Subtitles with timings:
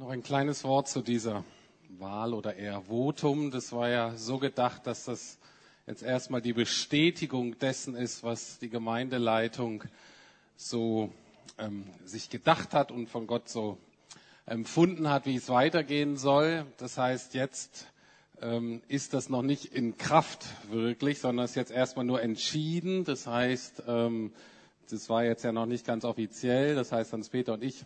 [0.00, 1.42] Noch ein kleines Wort zu dieser
[1.98, 3.50] Wahl oder eher Votum.
[3.50, 5.38] Das war ja so gedacht, dass das
[5.88, 9.82] jetzt erstmal die Bestätigung dessen ist, was die Gemeindeleitung
[10.54, 11.12] so
[11.58, 13.76] ähm, sich gedacht hat und von Gott so
[14.46, 16.64] empfunden hat, wie es weitergehen soll.
[16.76, 17.88] Das heißt, jetzt
[18.40, 23.02] ähm, ist das noch nicht in Kraft wirklich, sondern ist jetzt erstmal nur entschieden.
[23.02, 24.32] Das heißt, ähm,
[24.90, 26.76] das war jetzt ja noch nicht ganz offiziell.
[26.76, 27.84] Das heißt, Hans-Peter und ich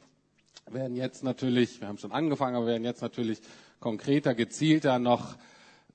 [0.70, 3.40] werden jetzt natürlich, wir haben schon angefangen, aber werden jetzt natürlich
[3.80, 5.36] konkreter, gezielter noch,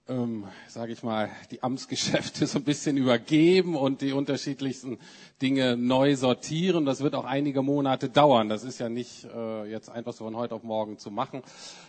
[0.09, 4.99] ähm, sage ich mal, die Amtsgeschäfte so ein bisschen übergeben und die unterschiedlichsten
[5.41, 6.85] Dinge neu sortieren.
[6.85, 8.49] Das wird auch einige Monate dauern.
[8.49, 11.41] Das ist ja nicht äh, jetzt einfach so von heute auf morgen zu machen.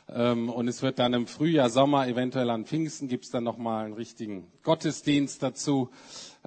[0.08, 3.94] Ähm, und es wird dann im Frühjahr, Sommer, eventuell an Pfingsten gibt's dann nochmal einen
[3.94, 5.90] richtigen Gottesdienst dazu.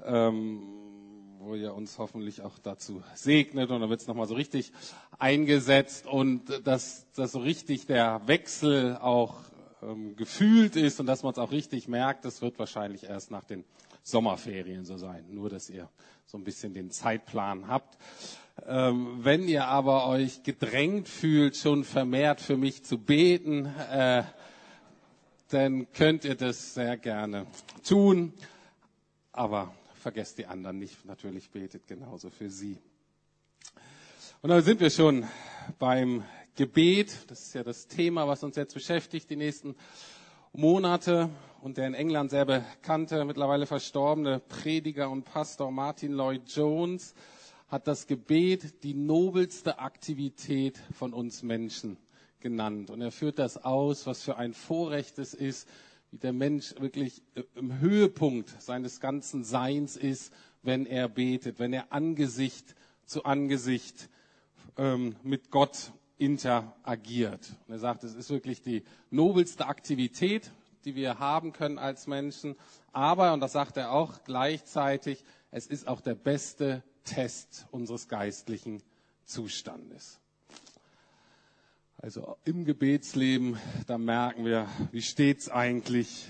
[0.05, 0.80] Ähm,
[1.44, 3.72] wo ihr uns hoffentlich auch dazu segnet.
[3.72, 4.72] Und dann wird es nochmal so richtig
[5.20, 9.36] eingesetzt und dass, dass so richtig der Wechsel auch
[9.81, 13.44] ähm, gefühlt ist und dass man es auch richtig merkt, das wird wahrscheinlich erst nach
[13.44, 13.64] den
[14.03, 15.25] Sommerferien so sein.
[15.30, 15.89] Nur, dass ihr
[16.25, 17.97] so ein bisschen den Zeitplan habt.
[18.67, 24.23] Ähm, wenn ihr aber euch gedrängt fühlt, schon vermehrt für mich zu beten, äh,
[25.50, 27.47] dann könnt ihr das sehr gerne
[27.84, 28.34] tun.
[29.31, 31.05] Aber vergesst die anderen nicht.
[31.05, 32.77] Natürlich betet genauso für sie.
[34.41, 35.25] Und dann sind wir schon
[35.80, 36.23] beim
[36.55, 37.30] Gebet.
[37.30, 39.75] Das ist ja das Thema, was uns jetzt beschäftigt, die nächsten
[40.52, 41.29] Monate.
[41.61, 47.13] Und der in England sehr bekannte, mittlerweile verstorbene Prediger und Pastor Martin Lloyd Jones
[47.67, 51.97] hat das Gebet die nobelste Aktivität von uns Menschen
[52.41, 52.89] genannt.
[52.89, 55.69] Und er führt das aus, was für ein Vorrecht es ist,
[56.12, 61.73] wie der Mensch wirklich äh, im Höhepunkt seines ganzen Seins ist, wenn er betet, wenn
[61.73, 64.09] er Angesicht zu Angesicht
[64.78, 67.56] ähm, mit Gott interagiert.
[67.68, 70.52] Und er sagt, es ist wirklich die nobelste Aktivität,
[70.85, 72.56] die wir haben können als Menschen.
[72.91, 78.84] Aber, und das sagt er auch gleichzeitig, es ist auch der beste Test unseres geistlichen
[79.24, 80.21] Zustandes.
[82.03, 86.25] Also im Gebetsleben, da merken wir, wie steht's eigentlich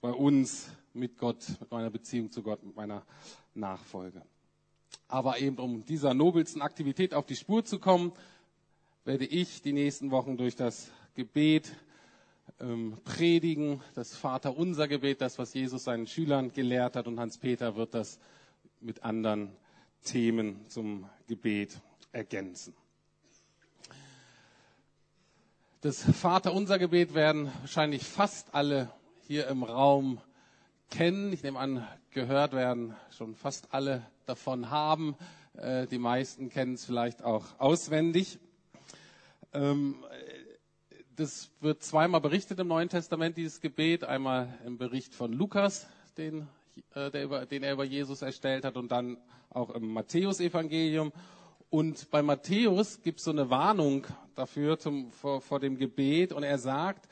[0.00, 3.04] bei uns mit Gott, mit meiner Beziehung zu Gott, mit meiner
[3.54, 4.20] Nachfolge.
[5.06, 8.10] Aber eben um dieser nobelsten Aktivität auf die Spur zu kommen,
[9.04, 11.72] werde ich die nächsten Wochen durch das Gebet
[12.58, 17.94] ähm, predigen, das Vaterunser Gebet, das, was Jesus seinen Schülern gelehrt hat, und Hans-Peter wird
[17.94, 18.18] das
[18.80, 19.52] mit anderen
[20.02, 21.80] Themen zum Gebet
[22.10, 22.74] ergänzen.
[25.82, 28.88] Das Vaterunser Gebet werden wahrscheinlich fast alle
[29.26, 30.20] hier im Raum
[30.90, 31.32] kennen.
[31.32, 35.16] Ich nehme an, gehört werden schon fast alle davon haben.
[35.56, 38.38] Äh, die meisten kennen es vielleicht auch auswendig.
[39.52, 39.96] Ähm,
[41.16, 44.04] das wird zweimal berichtet im Neuen Testament, dieses Gebet.
[44.04, 46.46] Einmal im Bericht von Lukas, den,
[46.94, 49.16] äh, der, den er über Jesus erstellt hat, und dann
[49.50, 51.12] auch im Matthäusevangelium.
[51.72, 56.34] Und bei Matthäus gibt es so eine Warnung dafür zum, vor, vor dem Gebet.
[56.34, 57.08] Und er sagt,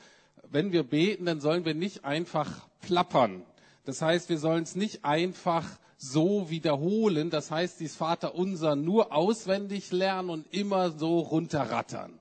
[0.50, 3.43] wenn wir beten, dann sollen wir nicht einfach plappern.
[3.87, 5.66] Das heißt, wir sollen es nicht einfach
[5.97, 7.31] so wiederholen.
[7.31, 12.19] Das heißt, dieses Vater unser nur auswendig lernen und immer so runterrattern.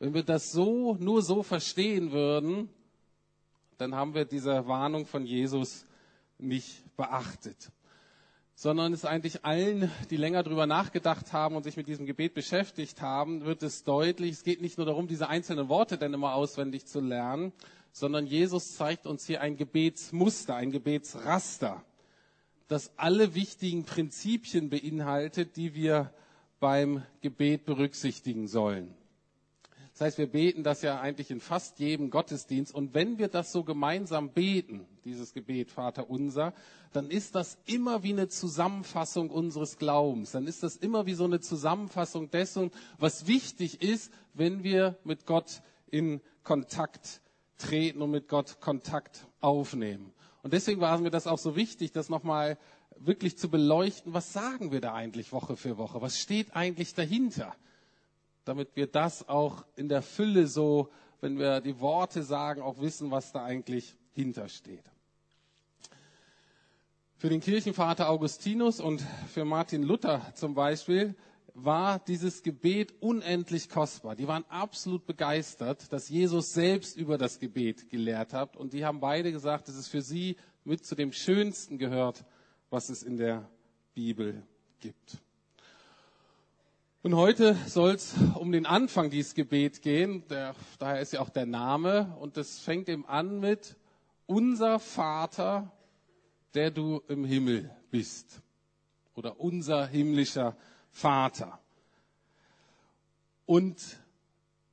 [0.00, 2.70] Wenn wir das so, nur so verstehen würden,
[3.76, 5.86] dann haben wir diese Warnung von Jesus
[6.38, 7.70] nicht beachtet
[8.60, 13.00] sondern es eigentlich allen, die länger drüber nachgedacht haben und sich mit diesem Gebet beschäftigt
[13.00, 16.84] haben, wird es deutlich, es geht nicht nur darum, diese einzelnen Worte dann immer auswendig
[16.84, 17.52] zu lernen,
[17.92, 21.84] sondern Jesus zeigt uns hier ein Gebetsmuster, ein Gebetsraster,
[22.66, 26.12] das alle wichtigen Prinzipien beinhaltet, die wir
[26.58, 28.92] beim Gebet berücksichtigen sollen.
[29.98, 32.72] Das heißt, wir beten das ja eigentlich in fast jedem Gottesdienst.
[32.72, 36.54] Und wenn wir das so gemeinsam beten, dieses Gebet Vater unser,
[36.92, 40.30] dann ist das immer wie eine Zusammenfassung unseres Glaubens.
[40.30, 45.26] Dann ist das immer wie so eine Zusammenfassung dessen, was wichtig ist, wenn wir mit
[45.26, 47.20] Gott in Kontakt
[47.56, 50.12] treten und mit Gott Kontakt aufnehmen.
[50.44, 52.56] Und deswegen war mir das auch so wichtig, das nochmal
[52.96, 54.14] wirklich zu beleuchten.
[54.14, 56.00] Was sagen wir da eigentlich Woche für Woche?
[56.00, 57.52] Was steht eigentlich dahinter?
[58.48, 60.88] Damit wir das auch in der Fülle so,
[61.20, 64.90] wenn wir die Worte sagen, auch wissen, was da eigentlich hintersteht.
[67.16, 69.02] Für den Kirchenvater Augustinus und
[69.32, 71.14] für Martin Luther zum Beispiel
[71.52, 74.14] war dieses Gebet unendlich kostbar.
[74.16, 78.56] Die waren absolut begeistert, dass Jesus selbst über das Gebet gelehrt hat.
[78.56, 82.24] Und die haben beide gesagt, dass es für sie mit zu dem Schönsten gehört,
[82.70, 83.50] was es in der
[83.94, 84.42] Bibel
[84.80, 85.18] gibt.
[87.00, 90.26] Und heute soll es um den Anfang dieses Gebet gehen.
[90.28, 92.16] Der, daher ist ja auch der Name.
[92.18, 93.76] Und das fängt eben an mit
[94.26, 95.70] unser Vater,
[96.54, 98.42] der du im Himmel bist.
[99.14, 100.56] Oder unser himmlischer
[100.90, 101.60] Vater.
[103.46, 103.80] Und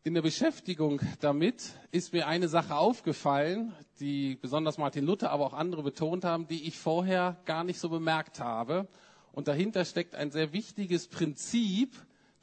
[0.03, 5.53] in der Beschäftigung damit ist mir eine Sache aufgefallen, die besonders Martin Luther, aber auch
[5.53, 8.87] andere betont haben, die ich vorher gar nicht so bemerkt habe.
[9.31, 11.93] Und dahinter steckt ein sehr wichtiges Prinzip,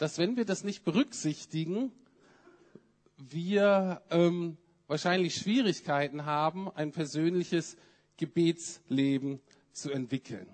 [0.02, 1.92] dass wenn wir das nicht berücksichtigen,
[3.18, 4.56] wir ähm,
[4.88, 7.76] wahrscheinlich Schwierigkeiten haben, ein persönliches
[8.16, 9.38] Gebetsleben
[9.70, 10.48] zu entwickeln.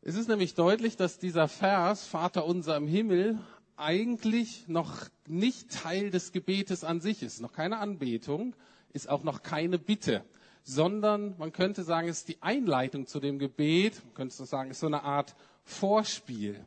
[0.00, 3.38] Es ist nämlich deutlich, dass dieser Vers, Vater unser im Himmel,
[3.76, 4.96] eigentlich noch
[5.28, 7.42] nicht Teil des Gebetes an sich ist.
[7.42, 8.56] Noch keine Anbetung,
[8.94, 10.24] ist auch noch keine Bitte,
[10.62, 14.78] sondern man könnte sagen, es ist die Einleitung zu dem Gebet, man könnte sagen, es
[14.78, 16.64] ist so eine Art Vorspiel.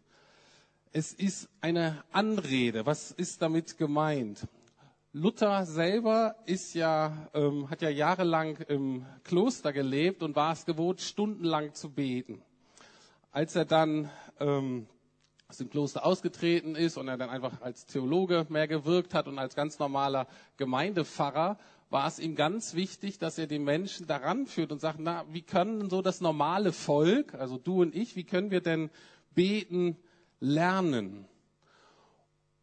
[0.96, 2.86] Es ist eine Anrede.
[2.86, 4.48] Was ist damit gemeint?
[5.12, 11.02] Luther selber ist ja, ähm, hat ja jahrelang im Kloster gelebt und war es gewohnt,
[11.02, 12.44] stundenlang zu beten.
[13.32, 14.86] Als er dann ähm,
[15.48, 19.40] aus dem Kloster ausgetreten ist und er dann einfach als Theologe mehr gewirkt hat und
[19.40, 21.58] als ganz normaler Gemeindepfarrer,
[21.90, 25.42] war es ihm ganz wichtig, dass er die Menschen daran führt und sagt, na, wie
[25.42, 28.92] können so das normale Volk, also du und ich, wie können wir denn
[29.34, 29.98] beten,
[30.44, 31.26] lernen.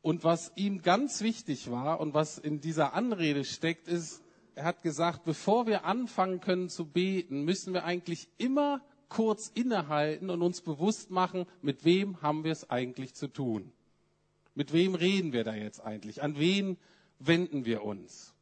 [0.03, 4.23] Und was ihm ganz wichtig war und was in dieser Anrede steckt, ist,
[4.55, 10.31] er hat gesagt, bevor wir anfangen können zu beten, müssen wir eigentlich immer kurz innehalten
[10.31, 13.73] und uns bewusst machen, mit wem haben wir es eigentlich zu tun?
[14.55, 16.23] Mit wem reden wir da jetzt eigentlich?
[16.23, 16.77] An wen
[17.19, 18.35] wenden wir uns?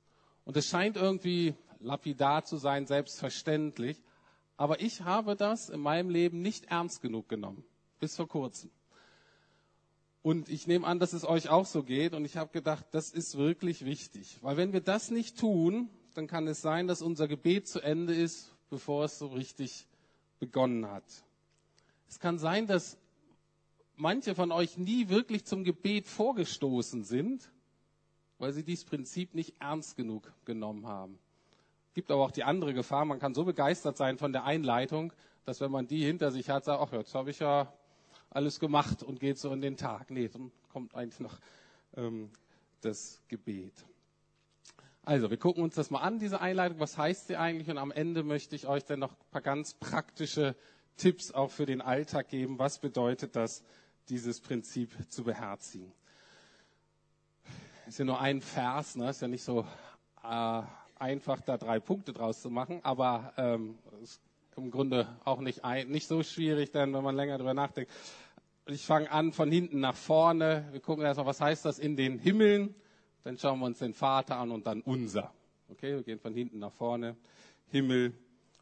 [0.44, 4.02] Und es scheint irgendwie lapidar zu sein, selbstverständlich.
[4.56, 7.64] Aber ich habe das in meinem Leben nicht ernst genug genommen.
[8.00, 8.70] Bis vor kurzem.
[10.28, 12.12] Und ich nehme an, dass es euch auch so geht.
[12.12, 14.36] Und ich habe gedacht, das ist wirklich wichtig.
[14.42, 18.14] Weil wenn wir das nicht tun, dann kann es sein, dass unser Gebet zu Ende
[18.14, 19.86] ist, bevor es so richtig
[20.38, 21.02] begonnen hat.
[22.10, 22.98] Es kann sein, dass
[23.96, 27.50] manche von euch nie wirklich zum Gebet vorgestoßen sind,
[28.36, 31.18] weil sie dieses Prinzip nicht ernst genug genommen haben.
[31.86, 35.14] Es gibt aber auch die andere Gefahr, man kann so begeistert sein von der Einleitung,
[35.46, 37.72] dass wenn man die hinter sich hat, sagt, ach, jetzt habe ich ja
[38.30, 40.10] alles gemacht und geht so in den Tag.
[40.10, 41.38] Nee, dann kommt eigentlich noch
[41.96, 42.30] ähm,
[42.80, 43.72] das Gebet.
[45.02, 46.80] Also, wir gucken uns das mal an, diese Einleitung.
[46.80, 47.70] Was heißt sie eigentlich?
[47.70, 50.54] Und am Ende möchte ich euch dann noch ein paar ganz praktische
[50.98, 52.58] Tipps auch für den Alltag geben.
[52.58, 53.64] Was bedeutet das,
[54.10, 55.92] dieses Prinzip zu beherzigen?
[57.86, 59.08] Ist ja nur ein Vers, ne?
[59.08, 59.66] ist ja nicht so
[60.22, 60.62] äh,
[60.96, 64.20] einfach, da drei Punkte draus zu machen, aber ähm, es
[64.58, 67.90] im Grunde auch nicht, ein, nicht so schwierig, denn wenn man länger darüber nachdenkt.
[68.66, 70.68] Ich fange an von hinten nach vorne.
[70.72, 72.74] Wir gucken erstmal, was heißt das in den Himmeln.
[73.24, 75.32] Dann schauen wir uns den Vater an und dann unser.
[75.70, 77.16] Okay, wir gehen von hinten nach vorne.
[77.68, 78.12] Himmel,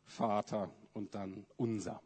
[0.04, 2.00] Vater und dann unser.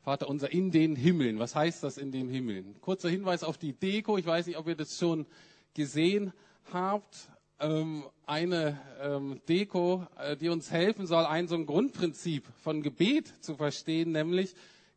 [0.00, 1.38] Vater unser in den Himmeln.
[1.38, 2.80] Was heißt das in den Himmeln?
[2.80, 4.18] Kurzer Hinweis auf die Deko.
[4.18, 5.26] Ich weiß nicht, ob ihr das schon
[5.74, 6.32] gesehen
[6.72, 12.82] habt ähm, eine ähm, Deko, äh, die uns helfen soll, ein so ein Grundprinzip von
[12.82, 14.54] Gebet zu verstehen, nämlich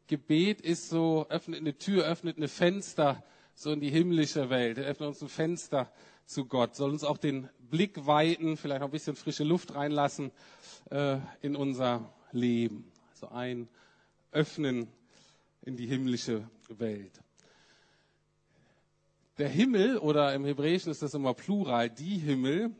[0.07, 3.23] Gebet ist so, öffnet eine Tür, öffnet eine Fenster
[3.55, 5.91] so in die himmlische Welt, öffnet uns ein Fenster
[6.25, 10.31] zu Gott, soll uns auch den Blick weiten, vielleicht auch ein bisschen frische Luft reinlassen
[10.89, 12.91] äh, in unser Leben.
[13.11, 13.67] Also ein
[14.31, 14.87] Öffnen
[15.63, 17.21] in die himmlische Welt.
[19.41, 22.75] Der Himmel, oder im Hebräischen ist das immer Plural, die Himmel,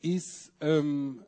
[0.00, 1.22] ist ähm,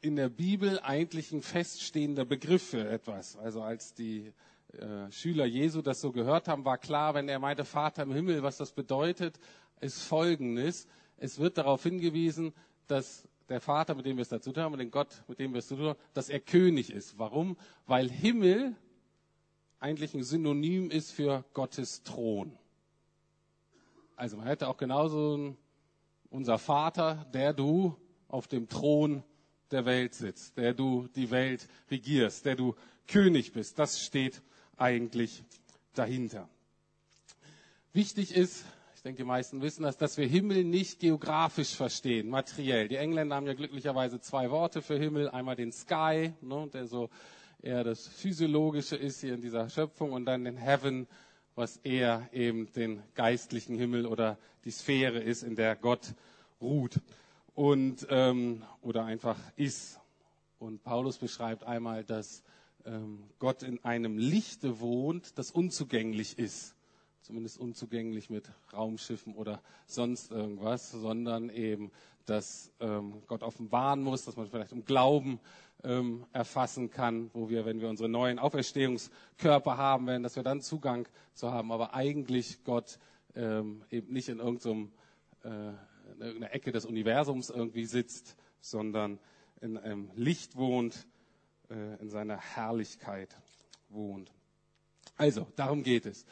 [0.00, 3.36] in der Bibel eigentlich ein feststehender Begriff für etwas.
[3.36, 4.32] Also als die
[4.72, 8.42] äh, Schüler Jesu das so gehört haben, war klar, wenn er meinte Vater im Himmel,
[8.42, 9.38] was das bedeutet,
[9.80, 10.88] ist Folgendes.
[11.16, 12.52] Es wird darauf hingewiesen,
[12.88, 15.52] dass der Vater, mit dem wir es dazu tun haben, und den Gott, mit dem
[15.52, 17.16] wir es zu tun haben, dass er König ist.
[17.16, 17.56] Warum?
[17.86, 18.74] Weil Himmel
[19.78, 22.58] eigentlich ein Synonym ist für Gottes Thron.
[24.20, 25.56] Also man hätte auch genauso
[26.28, 27.96] unser Vater, der du
[28.28, 29.22] auf dem Thron
[29.70, 32.74] der Welt sitzt, der du die Welt regierst, der du
[33.08, 33.78] König bist.
[33.78, 34.42] Das steht
[34.76, 35.42] eigentlich
[35.94, 36.50] dahinter.
[37.94, 42.88] Wichtig ist, ich denke, die meisten wissen das, dass wir Himmel nicht geografisch verstehen, materiell.
[42.88, 45.30] Die Engländer haben ja glücklicherweise zwei Worte für Himmel.
[45.30, 47.08] Einmal den Sky, ne, der so
[47.62, 51.08] eher das Physiologische ist hier in dieser Schöpfung, und dann den Heaven,
[51.54, 56.14] was eher eben den geistlichen Himmel oder die Sphäre ist, in der Gott
[56.60, 57.00] ruht
[57.54, 59.98] und ähm, oder einfach ist.
[60.58, 62.42] Und Paulus beschreibt einmal das
[62.84, 66.74] ähm, Gott in einem Lichte wohnt, das unzugänglich ist.
[67.22, 71.90] Zumindest unzugänglich mit Raumschiffen oder sonst irgendwas, sondern eben,
[72.26, 75.40] dass ähm, Gott offenbaren muss, dass man vielleicht im Glauben
[75.84, 80.60] ähm, erfassen kann, wo wir, wenn wir unsere neuen Auferstehungskörper haben werden, dass wir dann
[80.60, 82.98] Zugang zu haben, aber eigentlich Gott
[83.34, 84.92] ähm, eben nicht in irgendeinem,
[85.44, 89.18] äh, in irgendeiner Ecke des Universums irgendwie sitzt, sondern
[89.60, 91.06] in einem Licht wohnt,
[91.70, 93.36] äh, in seiner Herrlichkeit
[93.88, 94.30] wohnt.
[95.16, 96.24] Also, darum geht es.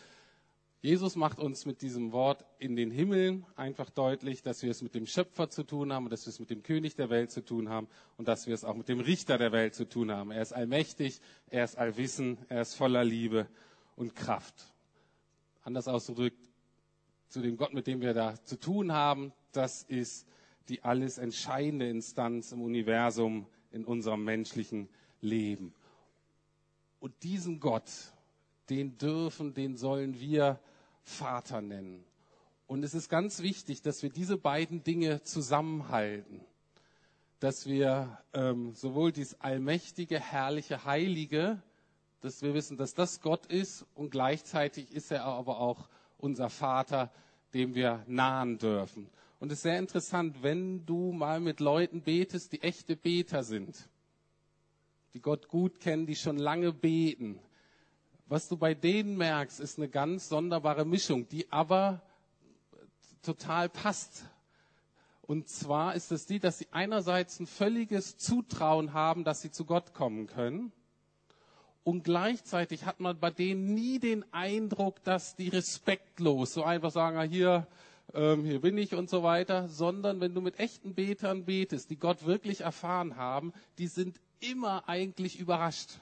[0.80, 4.94] Jesus macht uns mit diesem Wort in den Himmeln einfach deutlich, dass wir es mit
[4.94, 7.68] dem Schöpfer zu tun haben, dass wir es mit dem König der Welt zu tun
[7.68, 10.30] haben und dass wir es auch mit dem Richter der Welt zu tun haben.
[10.30, 11.20] Er ist allmächtig,
[11.50, 13.48] er ist allwissen, er ist voller Liebe
[13.96, 14.72] und Kraft.
[15.64, 16.48] Anders ausgedrückt,
[17.26, 20.28] zu dem Gott, mit dem wir da zu tun haben, das ist
[20.68, 24.88] die alles entscheidende Instanz im Universum, in unserem menschlichen
[25.20, 25.74] Leben.
[27.00, 27.90] Und diesen Gott,
[28.70, 30.58] den dürfen, den sollen wir
[31.02, 32.04] Vater nennen.
[32.66, 36.42] Und es ist ganz wichtig, dass wir diese beiden Dinge zusammenhalten.
[37.40, 41.62] Dass wir ähm, sowohl dieses allmächtige, herrliche, heilige,
[42.20, 47.10] dass wir wissen, dass das Gott ist und gleichzeitig ist er aber auch unser Vater,
[47.54, 49.08] dem wir nahen dürfen.
[49.40, 53.88] Und es ist sehr interessant, wenn du mal mit Leuten betest, die echte Beter sind,
[55.14, 57.38] die Gott gut kennen, die schon lange beten,
[58.28, 62.02] was du bei denen merkst, ist eine ganz sonderbare Mischung, die aber
[63.22, 64.24] total passt.
[65.22, 69.64] Und zwar ist es die, dass sie einerseits ein völliges Zutrauen haben, dass sie zu
[69.64, 70.72] Gott kommen können.
[71.84, 77.16] Und gleichzeitig hat man bei denen nie den Eindruck, dass die respektlos so einfach sagen,
[77.16, 77.66] ah, hier,
[78.12, 81.98] ähm, hier bin ich und so weiter, sondern wenn du mit echten Betern betest, die
[81.98, 85.98] Gott wirklich erfahren haben, die sind immer eigentlich überrascht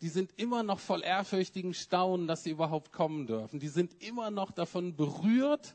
[0.00, 3.60] die sind immer noch voll ehrfürchtigen Staunen, dass sie überhaupt kommen dürfen.
[3.60, 5.74] Die sind immer noch davon berührt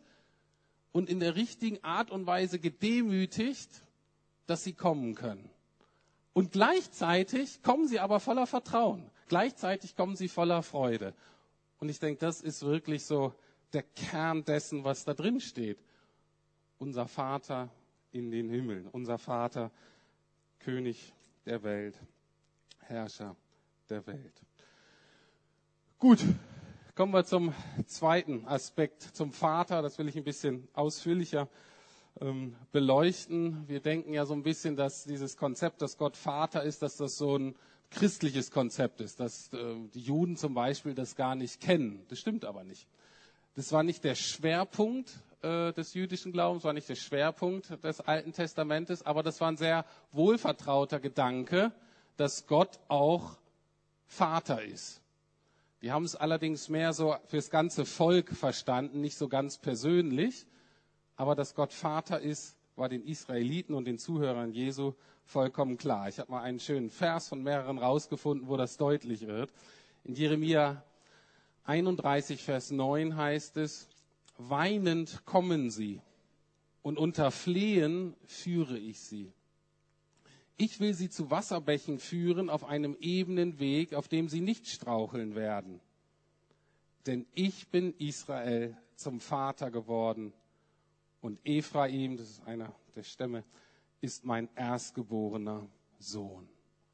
[0.91, 3.69] und in der richtigen Art und Weise gedemütigt,
[4.47, 5.49] dass sie kommen können.
[6.33, 9.09] Und gleichzeitig kommen sie aber voller Vertrauen.
[9.27, 11.13] Gleichzeitig kommen sie voller Freude.
[11.79, 13.33] Und ich denke, das ist wirklich so
[13.73, 15.77] der Kern dessen, was da drin steht.
[16.79, 17.69] Unser Vater
[18.11, 19.71] in den Himmeln, unser Vater,
[20.59, 21.13] König
[21.45, 21.95] der Welt,
[22.79, 23.35] Herrscher
[23.89, 24.41] der Welt.
[25.99, 26.23] Gut,
[26.95, 27.53] kommen wir zum
[27.87, 29.81] zweiten Aspekt, zum Vater.
[29.81, 31.47] Das will ich ein bisschen ausführlicher
[32.21, 33.67] ähm, beleuchten.
[33.67, 37.17] Wir denken ja so ein bisschen, dass dieses Konzept, dass Gott Vater ist, dass das
[37.17, 37.55] so ein
[37.91, 42.05] christliches Konzept ist, dass äh, die Juden zum Beispiel das gar nicht kennen.
[42.09, 42.87] Das stimmt aber nicht.
[43.55, 45.11] Das war nicht der Schwerpunkt
[45.41, 49.57] äh, des jüdischen Glaubens, war nicht der Schwerpunkt des Alten Testamentes, aber das war ein
[49.57, 51.71] sehr wohlvertrauter Gedanke,
[52.17, 53.37] dass Gott auch
[54.05, 55.01] Vater ist.
[55.81, 60.47] Die haben es allerdings mehr so fürs ganze Volk verstanden, nicht so ganz persönlich.
[61.15, 64.93] Aber dass Gott Vater ist, war den Israeliten und den Zuhörern Jesu
[65.23, 66.09] vollkommen klar.
[66.09, 69.51] Ich habe mal einen schönen Vers von mehreren rausgefunden, wo das deutlich wird.
[70.03, 70.83] In Jeremia
[71.63, 73.87] 31, Vers 9 heißt es,
[74.37, 76.01] weinend kommen sie
[76.81, 79.33] und unter Flehen führe ich sie.
[80.57, 85.35] Ich will sie zu Wasserbächen führen auf einem ebenen Weg, auf dem sie nicht straucheln
[85.35, 85.81] werden.
[87.05, 90.33] Denn ich bin Israel zum Vater geworden
[91.21, 93.43] und Ephraim, das ist einer der Stämme,
[93.99, 95.67] ist mein erstgeborener
[95.99, 96.47] Sohn.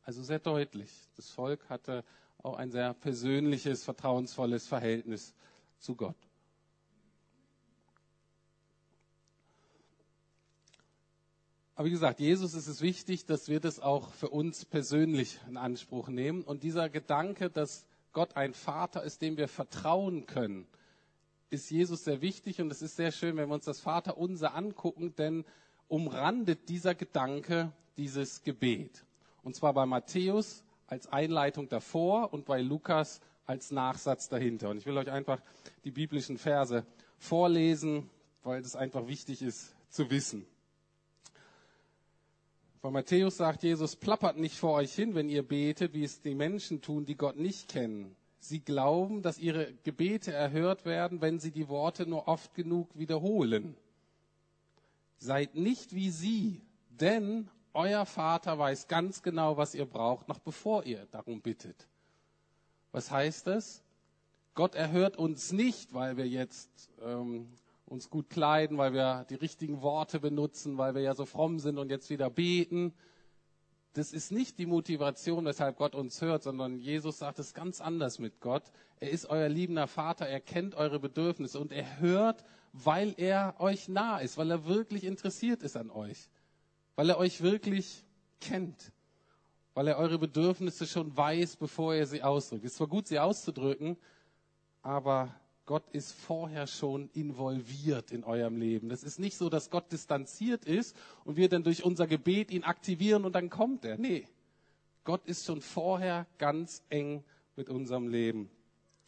[0.03, 0.89] Also sehr deutlich.
[1.15, 2.03] Das Volk hatte
[2.41, 5.35] auch ein sehr persönliches, vertrauensvolles Verhältnis
[5.77, 6.15] zu Gott.
[11.81, 15.57] Aber wie gesagt, Jesus ist es wichtig, dass wir das auch für uns persönlich in
[15.57, 16.43] Anspruch nehmen.
[16.43, 20.67] Und dieser Gedanke, dass Gott ein Vater ist, dem wir vertrauen können,
[21.49, 22.61] ist Jesus sehr wichtig.
[22.61, 25.43] Und es ist sehr schön, wenn wir uns das Vaterunser angucken, denn
[25.87, 29.03] umrandet dieser Gedanke dieses Gebet.
[29.41, 34.69] Und zwar bei Matthäus als Einleitung davor und bei Lukas als Nachsatz dahinter.
[34.69, 35.41] Und ich will euch einfach
[35.83, 36.85] die biblischen Verse
[37.17, 38.07] vorlesen,
[38.43, 40.45] weil es einfach wichtig ist zu wissen.
[42.81, 46.33] Bei Matthäus sagt Jesus, plappert nicht vor euch hin, wenn ihr betet, wie es die
[46.33, 48.15] Menschen tun, die Gott nicht kennen.
[48.39, 53.77] Sie glauben, dass ihre Gebete erhört werden, wenn sie die Worte nur oft genug wiederholen.
[55.19, 60.83] Seid nicht wie sie, denn euer Vater weiß ganz genau, was ihr braucht, noch bevor
[60.83, 61.87] ihr darum bittet.
[62.91, 63.83] Was heißt das?
[64.55, 67.47] Gott erhört uns nicht, weil wir jetzt ähm,
[67.91, 71.77] uns gut kleiden, weil wir die richtigen Worte benutzen, weil wir ja so fromm sind
[71.77, 72.93] und jetzt wieder beten.
[73.93, 78.19] das ist nicht die Motivation, weshalb Gott uns hört, sondern Jesus sagt es ganz anders
[78.19, 78.63] mit Gott.
[79.01, 83.89] Er ist euer liebender Vater, er kennt eure Bedürfnisse und er hört, weil er euch
[83.89, 86.29] nah ist, weil er wirklich interessiert ist an euch,
[86.95, 88.05] weil er euch wirklich
[88.39, 88.93] kennt,
[89.73, 92.63] weil er eure Bedürfnisse schon weiß, bevor er sie ausdrückt.
[92.63, 93.97] Es ist zwar gut, sie auszudrücken,
[94.81, 95.35] aber
[95.71, 98.89] Gott ist vorher schon involviert in eurem Leben.
[98.89, 102.65] Das ist nicht so, dass Gott distanziert ist und wir dann durch unser Gebet ihn
[102.65, 103.97] aktivieren und dann kommt er.
[103.97, 104.27] Nee,
[105.05, 107.23] Gott ist schon vorher ganz eng
[107.55, 108.49] mit unserem Leben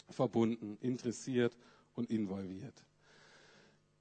[0.09, 1.53] verbunden, interessiert
[1.95, 2.85] und involviert.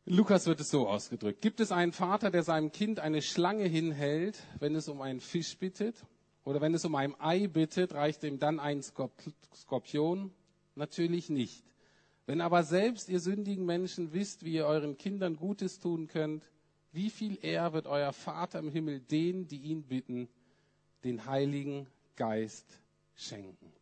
[0.04, 1.40] In Lukas wird es so ausgedrückt.
[1.40, 5.58] Gibt es einen Vater, der seinem Kind eine Schlange hinhält, wenn es um einen Fisch
[5.58, 5.96] bittet?
[6.44, 10.30] Oder wenn es um ein Ei bittet, reicht ihm dann ein Skorpion?
[10.76, 11.71] Natürlich nicht.
[12.26, 16.48] Wenn aber selbst ihr sündigen Menschen wisst, wie ihr euren Kindern Gutes tun könnt,
[16.92, 20.28] wie viel eher wird euer Vater im Himmel denen, die ihn bitten,
[21.04, 21.86] den Heiligen
[22.16, 22.80] Geist
[23.16, 23.72] schenken.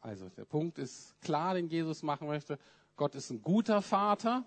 [0.00, 2.58] Also der Punkt ist klar, den Jesus machen möchte.
[2.96, 4.44] Gott ist ein guter Vater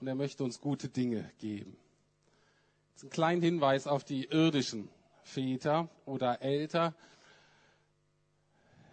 [0.00, 1.76] und er möchte uns gute Dinge geben.
[2.92, 4.88] Jetzt ein kleiner Hinweis auf die irdischen
[5.22, 6.94] Väter oder Eltern.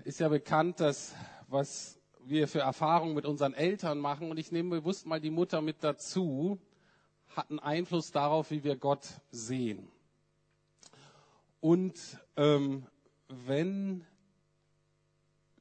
[0.04, 1.14] Ist ja bekannt, dass
[1.48, 1.97] was
[2.30, 5.78] wir für Erfahrungen mit unseren Eltern machen, und ich nehme bewusst mal die Mutter mit
[5.84, 6.60] dazu,
[7.36, 9.88] hat einen Einfluss darauf, wie wir Gott sehen.
[11.60, 11.96] Und
[12.36, 12.86] ähm,
[13.28, 14.06] wenn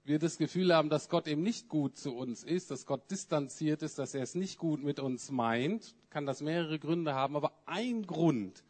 [0.05, 3.83] wir das Gefühl haben, dass Gott eben nicht gut zu uns ist, dass Gott distanziert
[3.83, 7.53] ist, dass er es nicht gut mit uns meint, kann das mehrere Gründe haben, aber
[7.67, 8.63] ein Grund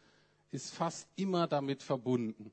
[0.50, 2.50] ist fast immer damit verbunden.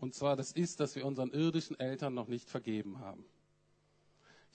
[0.00, 3.24] Und zwar das ist, dass wir unseren irdischen Eltern noch nicht vergeben haben.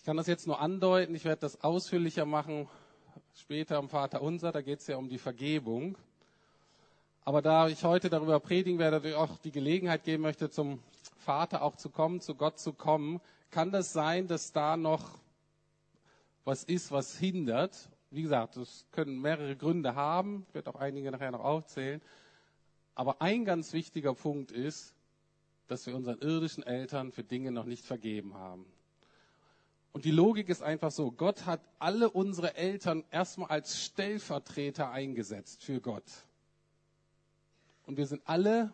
[0.06, 2.70] Ich kann das jetzt nur andeuten, ich werde das ausführlicher machen
[3.34, 5.98] später am Vater Unser, da geht es ja um die Vergebung.
[7.24, 10.80] Aber da ich heute darüber predigen werde, auch die Gelegenheit geben möchte, zum
[11.18, 13.20] Vater auch zu kommen, zu Gott zu kommen,
[13.50, 15.18] kann das sein, dass da noch
[16.44, 17.90] was ist, was hindert.
[18.12, 22.00] Wie gesagt, das können mehrere Gründe haben, ich werde auch einige nachher noch aufzählen.
[22.94, 24.94] Aber ein ganz wichtiger Punkt ist,
[25.66, 28.68] dass wir unseren irdischen Eltern für Dinge noch nicht vergeben haben.
[29.96, 35.64] Und die Logik ist einfach so, Gott hat alle unsere Eltern erstmal als Stellvertreter eingesetzt
[35.64, 36.04] für Gott.
[37.86, 38.74] Und wir sind alle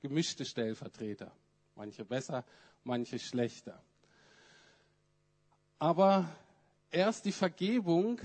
[0.00, 1.30] gemischte Stellvertreter.
[1.76, 2.46] Manche besser,
[2.82, 3.78] manche schlechter.
[5.78, 6.30] Aber
[6.90, 8.22] erst die Vergebung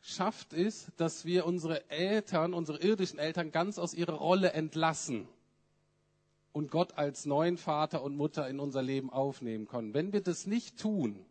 [0.00, 5.26] schafft es, dass wir unsere Eltern, unsere irdischen Eltern ganz aus ihrer Rolle entlassen
[6.52, 9.94] und Gott als neuen Vater und Mutter in unser Leben aufnehmen können.
[9.94, 11.24] Wenn wir das nicht tun,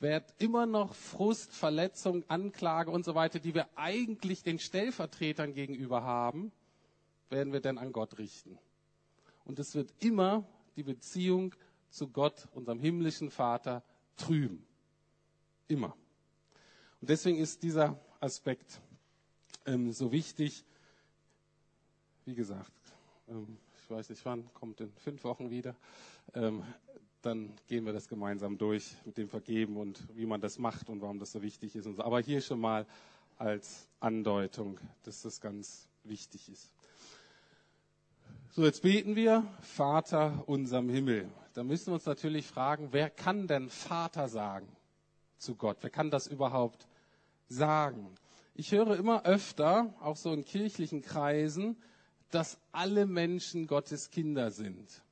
[0.00, 6.02] wird immer noch Frust, Verletzung, Anklage und so weiter, die wir eigentlich den Stellvertretern gegenüber
[6.02, 6.52] haben,
[7.30, 8.58] werden wir dann an Gott richten.
[9.44, 11.54] Und es wird immer die Beziehung
[11.90, 13.82] zu Gott, unserem himmlischen Vater,
[14.16, 14.64] trüben.
[15.68, 15.96] Immer.
[17.00, 18.80] Und deswegen ist dieser Aspekt
[19.66, 20.64] ähm, so wichtig.
[22.24, 22.72] Wie gesagt,
[23.28, 25.74] ähm, ich weiß nicht wann, kommt in fünf Wochen wieder.
[26.34, 26.62] Ähm,
[27.22, 31.00] dann gehen wir das gemeinsam durch mit dem Vergeben und wie man das macht und
[31.00, 31.84] warum das so wichtig ist.
[31.84, 32.02] So.
[32.02, 32.86] Aber hier schon mal
[33.38, 36.70] als Andeutung, dass das ganz wichtig ist.
[38.50, 41.26] So, jetzt beten wir, Vater unserem Himmel.
[41.54, 44.68] Da müssen wir uns natürlich fragen, wer kann denn Vater sagen
[45.38, 45.78] zu Gott?
[45.80, 46.86] Wer kann das überhaupt
[47.48, 48.06] sagen?
[48.54, 51.78] Ich höre immer öfter, auch so in kirchlichen Kreisen,
[52.30, 55.02] dass alle Menschen Gottes Kinder sind.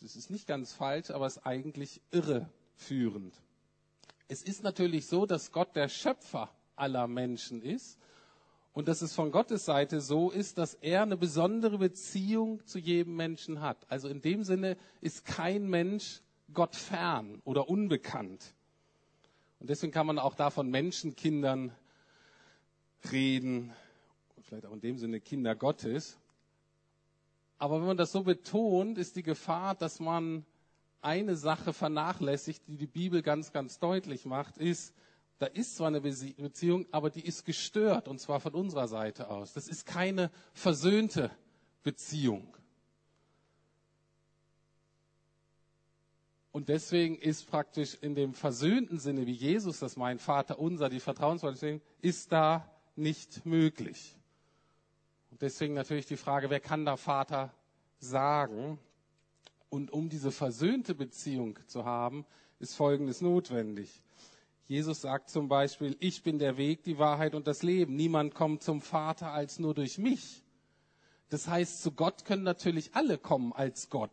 [0.00, 3.34] Das ist nicht ganz falsch, aber es ist eigentlich irreführend.
[4.28, 7.98] Es ist natürlich so, dass Gott der Schöpfer aller Menschen ist
[8.72, 13.16] und dass es von Gottes Seite so ist, dass er eine besondere Beziehung zu jedem
[13.16, 13.84] Menschen hat.
[13.90, 16.22] Also in dem Sinne ist kein Mensch
[16.54, 18.54] Gott fern oder unbekannt.
[19.58, 21.72] Und deswegen kann man auch da von Menschenkindern
[23.12, 23.72] reden,
[24.50, 26.18] vielleicht auch in dem Sinne Kinder Gottes.
[27.56, 30.44] Aber wenn man das so betont, ist die Gefahr, dass man
[31.02, 34.92] eine Sache vernachlässigt, die die Bibel ganz, ganz deutlich macht, ist,
[35.38, 39.52] da ist zwar eine Beziehung, aber die ist gestört, und zwar von unserer Seite aus.
[39.52, 41.30] Das ist keine versöhnte
[41.84, 42.56] Beziehung.
[46.50, 50.98] Und deswegen ist praktisch in dem versöhnten Sinne, wie Jesus das meint, Vater unser, die
[50.98, 54.16] Vertrauensvolle, ist da nicht möglich.
[55.40, 57.52] Deswegen natürlich die Frage, wer kann da Vater
[57.98, 58.78] sagen?
[59.68, 62.26] Und um diese versöhnte Beziehung zu haben,
[62.58, 64.02] ist Folgendes notwendig.
[64.66, 67.96] Jesus sagt zum Beispiel, ich bin der Weg, die Wahrheit und das Leben.
[67.96, 70.44] Niemand kommt zum Vater als nur durch mich.
[71.28, 74.12] Das heißt, zu Gott können natürlich alle kommen als Gott.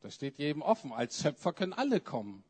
[0.00, 0.92] Das steht jedem offen.
[0.92, 2.44] Als Schöpfer können alle kommen.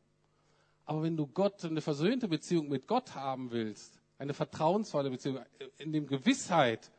[0.85, 5.39] Aber wenn du Gott, eine versöhnte Beziehung mit Gott haben willst, eine vertrauensvolle Beziehung,
[5.77, 6.91] in dem Gewissheit,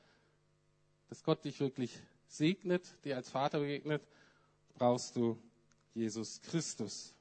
[1.09, 4.03] dass Gott dich wirklich segnet, dir als Vater begegnet,
[4.75, 5.39] brauchst du
[5.95, 7.15] Jesus Christus.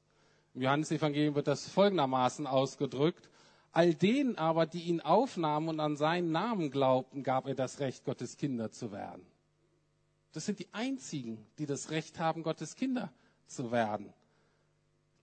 [0.54, 3.30] Im Johannesevangelium wird das folgendermaßen ausgedrückt.
[3.72, 8.06] All denen aber, die ihn aufnahmen und an seinen Namen glaubten, gab er das Recht,
[8.06, 9.26] Gottes Kinder zu werden.
[10.32, 13.12] Das sind die einzigen, die das Recht haben, Gottes Kinder
[13.48, 14.14] zu werden.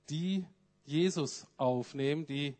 [0.08, 0.44] Die
[0.84, 2.56] Jesus aufnehmen, die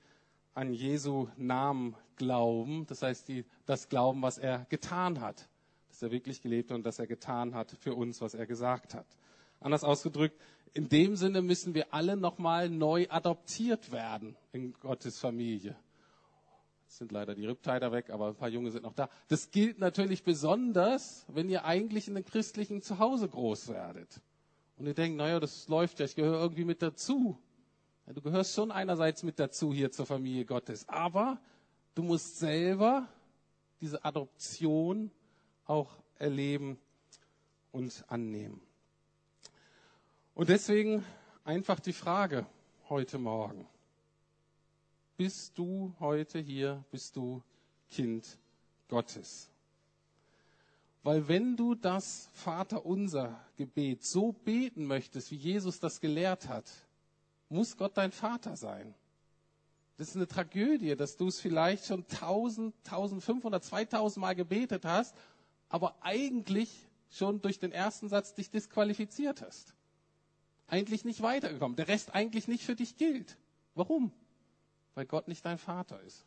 [0.54, 5.48] an Jesu Namen glauben, das heißt, die das glauben, was er getan hat,
[6.00, 8.94] dass er wirklich gelebt hat und dass er getan hat für uns, was er gesagt
[8.94, 9.04] hat.
[9.60, 10.40] Anders ausgedrückt,
[10.72, 15.76] in dem Sinne müssen wir alle nochmal neu adoptiert werden in Gottes Familie.
[16.84, 19.10] Jetzt sind leider die Ripteiler weg, aber ein paar Junge sind noch da.
[19.28, 24.22] Das gilt natürlich besonders, wenn ihr eigentlich in einem christlichen Zuhause groß werdet.
[24.78, 27.36] Und ihr denkt, naja, das läuft ja, ich gehöre irgendwie mit dazu.
[28.06, 31.38] Ja, du gehörst schon einerseits mit dazu hier zur Familie Gottes, aber
[31.94, 33.06] du musst selber
[33.82, 35.10] diese Adoption
[35.70, 36.78] auch erleben
[37.70, 38.60] und annehmen.
[40.34, 41.04] Und deswegen
[41.44, 42.44] einfach die Frage
[42.88, 43.66] heute Morgen.
[45.16, 47.40] Bist du heute hier, bist du
[47.88, 48.36] Kind
[48.88, 49.48] Gottes?
[51.04, 56.68] Weil wenn du das Vaterunser Gebet so beten möchtest, wie Jesus das gelehrt hat,
[57.48, 58.94] muss Gott dein Vater sein.
[59.98, 65.14] Das ist eine Tragödie, dass du es vielleicht schon 1000, 1500, 2000 Mal gebetet hast,
[65.70, 69.74] aber eigentlich schon durch den ersten Satz dich disqualifiziert hast
[70.70, 71.76] eigentlich nicht weitergekommen.
[71.76, 73.36] Der Rest eigentlich nicht für dich gilt.
[73.74, 74.12] Warum?
[74.94, 76.24] Weil Gott nicht dein Vater ist.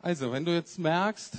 [0.00, 1.38] Also, wenn du jetzt merkst,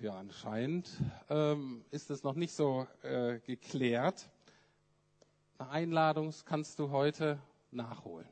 [0.00, 0.88] ja, anscheinend
[1.28, 4.28] ähm, ist es noch nicht so äh, geklärt,
[5.58, 7.38] eine Einladung kannst du heute
[7.70, 8.28] nachholen.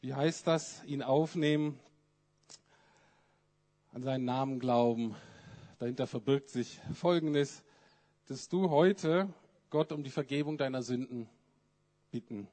[0.00, 0.84] Wie heißt das?
[0.84, 1.78] Ihn aufnehmen,
[3.96, 5.16] an seinen Namen glauben.
[5.78, 7.64] Dahinter verbirgt sich Folgendes
[8.26, 9.32] dass du heute
[9.70, 11.30] Gott um die Vergebung deiner Sünden
[12.10, 12.46] bitten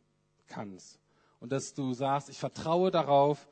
[0.48, 1.02] kannst.
[1.42, 3.50] Und dass du sagst, ich vertraue darauf,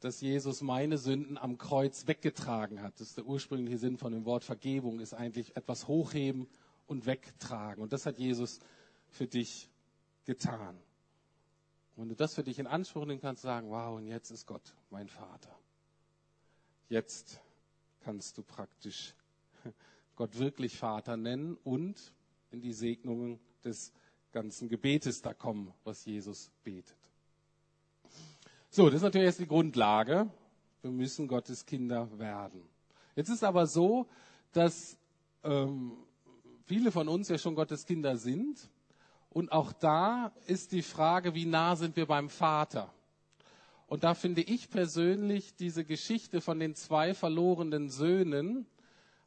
[0.00, 2.94] dass Jesus meine Sünden am Kreuz weggetragen hat.
[3.00, 6.48] Das ist der ursprüngliche Sinn von dem Wort Vergebung, ist eigentlich etwas hochheben
[6.86, 7.82] und wegtragen.
[7.82, 8.60] Und das hat Jesus
[9.08, 9.68] für dich
[10.24, 10.76] getan.
[11.96, 14.46] Und wenn du das für dich in Anspruch nehmen kannst, sagen, wow, und jetzt ist
[14.46, 15.54] Gott mein Vater.
[16.88, 17.40] Jetzt
[18.00, 19.14] kannst du praktisch
[20.16, 22.12] Gott wirklich Vater nennen und
[22.52, 23.92] in die Segnungen des
[24.30, 26.94] ganzen Gebetes da kommen, was Jesus betet.
[28.70, 30.30] So, das ist natürlich jetzt die Grundlage.
[30.82, 32.62] Wir müssen Gottes Kinder werden.
[33.16, 34.06] Jetzt ist aber so,
[34.52, 34.96] dass
[35.42, 35.96] ähm,
[36.66, 38.70] viele von uns ja schon Gottes Kinder sind.
[39.30, 42.92] Und auch da ist die Frage, wie nah sind wir beim Vater?
[43.86, 48.66] Und da finde ich persönlich diese Geschichte von den zwei verlorenen Söhnen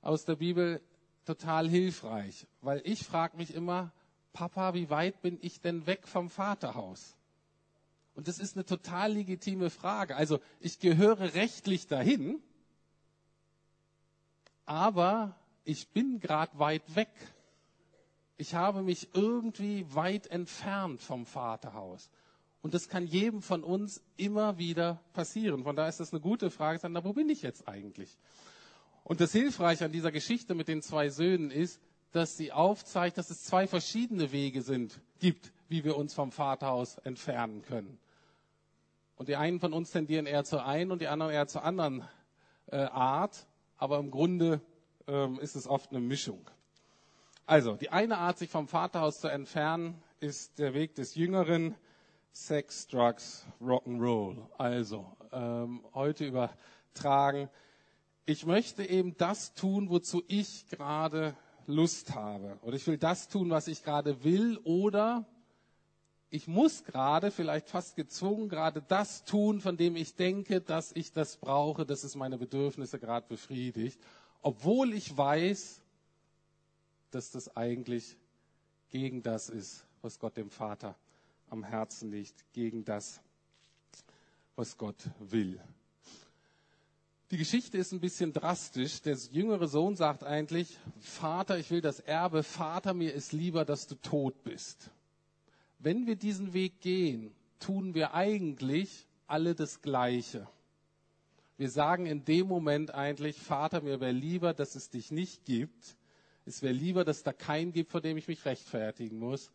[0.02, 0.82] aus der Bibel
[1.26, 3.92] total hilfreich, weil ich frage mich immer,
[4.34, 7.16] Papa, wie weit bin ich denn weg vom Vaterhaus?
[8.16, 10.16] Und das ist eine total legitime Frage.
[10.16, 12.42] Also ich gehöre rechtlich dahin,
[14.66, 17.10] aber ich bin gerade weit weg.
[18.38, 22.10] Ich habe mich irgendwie weit entfernt vom Vaterhaus.
[22.62, 25.64] Und das kann jedem von uns immer wieder passieren.
[25.64, 28.18] Von daher ist das eine gute Frage, na, wo bin ich jetzt eigentlich?
[29.04, 31.80] Und das Hilfreiche an dieser Geschichte mit den zwei Söhnen ist,
[32.12, 36.98] dass sie aufzeigt, dass es zwei verschiedene Wege sind, gibt, wie wir uns vom Vaterhaus
[37.00, 37.98] entfernen können.
[39.16, 42.04] Und die einen von uns tendieren eher zur einen und die anderen eher zur anderen
[42.68, 43.48] äh, Art.
[43.78, 44.62] Aber im Grunde
[45.08, 46.50] ähm, ist es oft eine Mischung.
[47.46, 51.76] Also, die eine Art, sich vom Vaterhaus zu entfernen, ist der Weg des Jüngeren.
[52.32, 54.38] Sex, Drugs, Rock'n'Roll.
[54.58, 57.50] Also, ähm, heute übertragen
[58.30, 62.60] ich möchte eben das tun, wozu ich gerade Lust habe.
[62.62, 64.60] Oder ich will das tun, was ich gerade will.
[64.64, 65.26] Oder
[66.30, 71.12] ich muss gerade, vielleicht fast gezwungen, gerade das tun, von dem ich denke, dass ich
[71.12, 74.00] das brauche, dass es meine Bedürfnisse gerade befriedigt.
[74.44, 75.82] Obwohl ich weiß,
[77.10, 78.16] dass das eigentlich
[78.90, 80.96] gegen das ist, was Gott dem Vater
[81.50, 83.22] am Herzen liegt, gegen das,
[84.56, 85.60] was Gott will.
[87.32, 89.02] Die Geschichte ist ein bisschen drastisch.
[89.04, 93.86] Der jüngere Sohn sagt eigentlich, Vater, ich will das Erbe, Vater, mir ist lieber, dass
[93.86, 94.90] du tot bist.
[95.78, 100.48] Wenn wir diesen Weg gehen, tun wir eigentlich alle das Gleiche.
[101.58, 105.98] Wir sagen in dem Moment eigentlich, Vater, mir wäre lieber, dass es dich nicht gibt.
[106.46, 109.52] Es wäre lieber, dass da keinen gibt, vor dem ich mich rechtfertigen muss.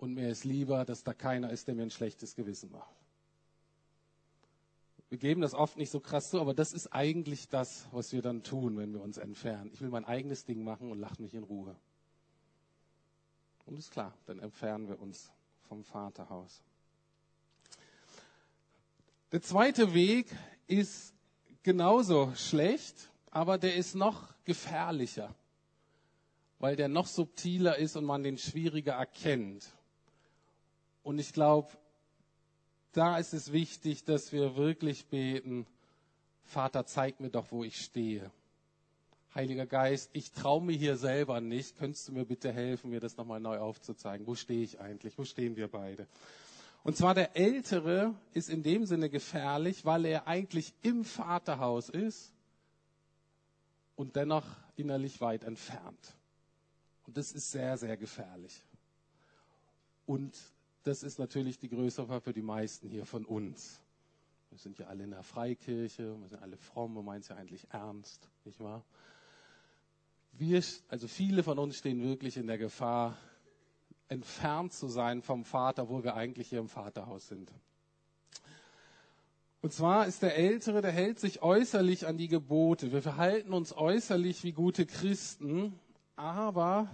[0.00, 2.96] Und mir ist lieber, dass da keiner ist, der mir ein schlechtes Gewissen macht.
[5.10, 8.22] Wir geben das oft nicht so krass zu, aber das ist eigentlich das, was wir
[8.22, 9.70] dann tun, wenn wir uns entfernen.
[9.74, 11.76] Ich will mein eigenes Ding machen und lache mich in Ruhe.
[13.66, 15.30] Und ist klar, dann entfernen wir uns
[15.68, 16.62] vom Vaterhaus.
[19.32, 20.34] Der zweite Weg
[20.66, 21.12] ist
[21.62, 25.34] genauso schlecht, aber der ist noch gefährlicher,
[26.58, 29.70] weil der noch subtiler ist und man den schwieriger erkennt.
[31.02, 31.68] Und ich glaube,
[32.92, 35.66] da ist es wichtig, dass wir wirklich beten,
[36.44, 38.30] Vater, zeig mir doch, wo ich stehe.
[39.34, 41.78] Heiliger Geist, ich traue mir hier selber nicht.
[41.78, 44.26] Könntest du mir bitte helfen, mir das nochmal neu aufzuzeigen?
[44.26, 45.16] Wo stehe ich eigentlich?
[45.16, 46.08] Wo stehen wir beide?
[46.82, 52.32] Und zwar der Ältere ist in dem Sinne gefährlich, weil er eigentlich im Vaterhaus ist
[53.94, 56.16] und dennoch innerlich weit entfernt.
[57.06, 58.62] Und das ist sehr, sehr gefährlich.
[60.06, 60.36] Und
[60.82, 63.80] das ist natürlich die größere Gefahr für die meisten hier von uns.
[64.50, 67.36] Wir sind ja alle in der Freikirche, wir sind alle fromm, wir meinen es ja
[67.36, 68.84] eigentlich ernst, nicht wahr?
[70.32, 73.16] Wir, also viele von uns stehen wirklich in der Gefahr,
[74.08, 77.52] entfernt zu sein vom Vater, wo wir eigentlich hier im Vaterhaus sind.
[79.62, 82.92] Und zwar ist der Ältere, der hält sich äußerlich an die Gebote.
[82.92, 85.78] Wir verhalten uns äußerlich wie gute Christen,
[86.16, 86.88] aber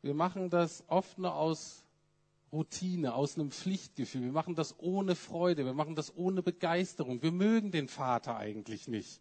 [0.00, 1.83] wir machen das oft nur aus
[2.54, 4.22] Routine, aus einem Pflichtgefühl.
[4.22, 7.22] Wir machen das ohne Freude, wir machen das ohne Begeisterung.
[7.22, 9.20] Wir mögen den Vater eigentlich nicht.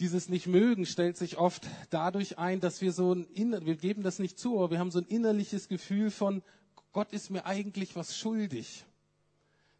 [0.00, 4.38] Dieses Nicht-Mögen stellt sich oft dadurch ein, dass wir so ein, wir geben das nicht
[4.38, 6.42] zu, aber wir haben so ein innerliches Gefühl von,
[6.92, 8.84] Gott ist mir eigentlich was schuldig.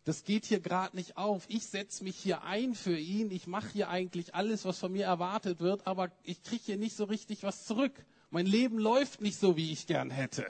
[0.04, 1.44] Das geht hier gerade nicht auf.
[1.48, 3.30] Ich setze mich hier ein für ihn.
[3.30, 6.96] Ich mache hier eigentlich alles, was von mir erwartet wird, aber ich kriege hier nicht
[6.96, 7.92] so richtig was zurück.
[8.30, 10.46] Mein Leben läuft nicht so, wie ich gern hätte.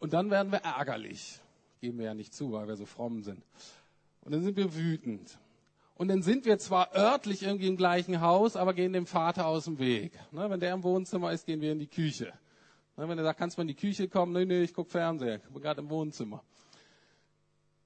[0.00, 1.38] Und dann werden wir ärgerlich.
[1.80, 3.42] Geben wir ja nicht zu, weil wir so fromm sind.
[4.22, 5.38] Und dann sind wir wütend.
[5.94, 9.66] Und dann sind wir zwar örtlich irgendwie im gleichen Haus, aber gehen dem Vater aus
[9.66, 10.18] dem Weg.
[10.32, 12.32] Ne, wenn der im Wohnzimmer ist, gehen wir in die Küche.
[12.96, 14.32] Ne, wenn er sagt, kannst du mal in die Küche kommen?
[14.32, 15.36] Nee, nee, ich gucke Fernseher.
[15.36, 16.42] Ich bin gerade im Wohnzimmer.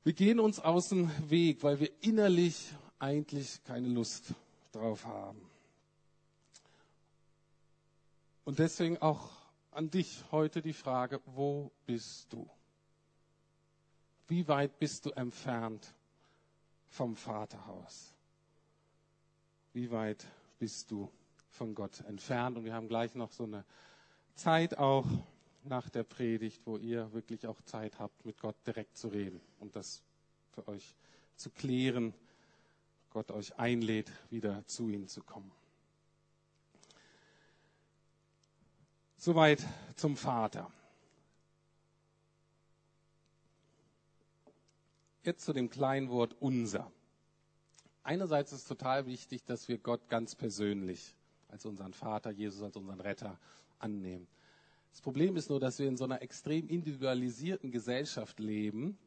[0.04, 4.34] Wir gehen uns aus dem Weg, weil wir innerlich eigentlich keine Lust
[4.70, 5.40] drauf haben.
[8.44, 9.30] Und deswegen auch
[9.74, 12.48] an dich heute die Frage, wo bist du?
[14.28, 15.92] Wie weit bist du entfernt
[16.88, 18.14] vom Vaterhaus?
[19.72, 20.24] Wie weit
[20.60, 21.10] bist du
[21.50, 22.56] von Gott entfernt?
[22.56, 23.64] Und wir haben gleich noch so eine
[24.36, 25.06] Zeit auch
[25.64, 29.74] nach der Predigt, wo ihr wirklich auch Zeit habt, mit Gott direkt zu reden und
[29.74, 30.02] das
[30.52, 30.94] für euch
[31.36, 32.14] zu klären.
[33.10, 35.50] Gott euch einlädt, wieder zu ihm zu kommen.
[39.24, 40.70] Soweit zum Vater.
[45.22, 46.92] Jetzt zu dem kleinen Wort unser.
[48.02, 51.14] Einerseits ist es total wichtig, dass wir Gott ganz persönlich
[51.48, 53.38] als unseren Vater, Jesus als unseren Retter
[53.78, 54.26] annehmen.
[54.90, 58.98] Das Problem ist nur, dass wir in so einer extrem individualisierten Gesellschaft leben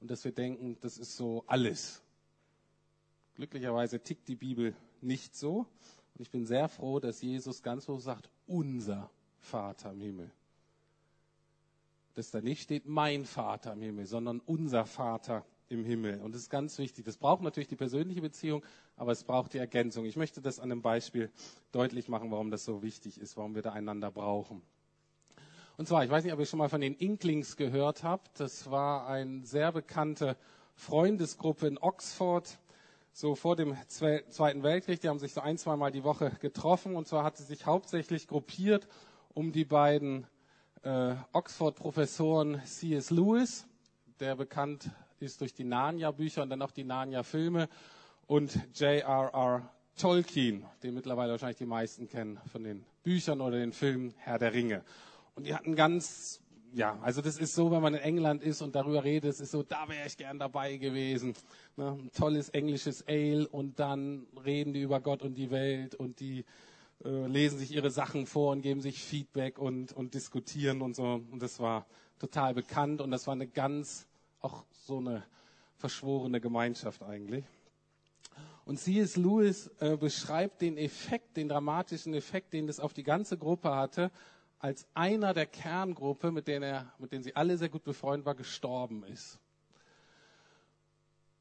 [0.00, 2.02] und dass wir denken, das ist so alles.
[3.36, 5.60] Glücklicherweise tickt die Bibel nicht so.
[6.12, 9.10] Und ich bin sehr froh, dass Jesus ganz so sagt, unser
[9.42, 10.30] Vater im Himmel.
[12.14, 16.20] Dass da nicht steht mein Vater im Himmel, sondern unser Vater im Himmel.
[16.20, 17.04] Und das ist ganz wichtig.
[17.04, 18.64] Das braucht natürlich die persönliche Beziehung,
[18.96, 20.04] aber es braucht die Ergänzung.
[20.04, 21.30] Ich möchte das an einem Beispiel
[21.72, 24.62] deutlich machen, warum das so wichtig ist, warum wir da einander brauchen.
[25.78, 28.38] Und zwar, ich weiß nicht, ob ihr schon mal von den Inklings gehört habt.
[28.38, 30.36] Das war eine sehr bekannte
[30.74, 32.58] Freundesgruppe in Oxford,
[33.14, 35.00] so vor dem Zweiten Weltkrieg.
[35.00, 36.94] Die haben sich so ein, zwei Mal die Woche getroffen.
[36.94, 38.86] Und zwar hat sie sich hauptsächlich gruppiert
[39.34, 40.26] um die beiden
[40.82, 43.10] äh, Oxford-Professoren C.S.
[43.10, 43.66] Lewis,
[44.20, 44.90] der bekannt
[45.20, 47.68] ist durch die Narnia-Bücher und dann auch die Narnia-Filme,
[48.26, 49.68] und J.R.R.
[49.96, 54.54] Tolkien, den mittlerweile wahrscheinlich die meisten kennen von den Büchern oder den Filmen Herr der
[54.54, 54.82] Ringe.
[55.34, 56.40] Und die hatten ganz,
[56.72, 59.50] ja, also das ist so, wenn man in England ist und darüber redet, es ist
[59.50, 61.34] so, da wäre ich gern dabei gewesen.
[61.76, 61.98] Ne?
[62.00, 66.44] Ein tolles englisches Ale und dann reden die über Gott und die Welt und die
[67.04, 71.22] äh, lesen sich ihre Sachen vor und geben sich Feedback und, und diskutieren und so.
[71.30, 71.86] Und das war
[72.18, 74.06] total bekannt und das war eine ganz,
[74.40, 75.24] auch so eine
[75.76, 77.44] verschworene Gemeinschaft eigentlich.
[78.64, 79.16] Und C.S.
[79.16, 84.12] Lewis äh, beschreibt den Effekt, den dramatischen Effekt, den das auf die ganze Gruppe hatte,
[84.60, 88.36] als einer der Kerngruppe, mit denen er, mit denen sie alle sehr gut befreundet war,
[88.36, 89.40] gestorben ist.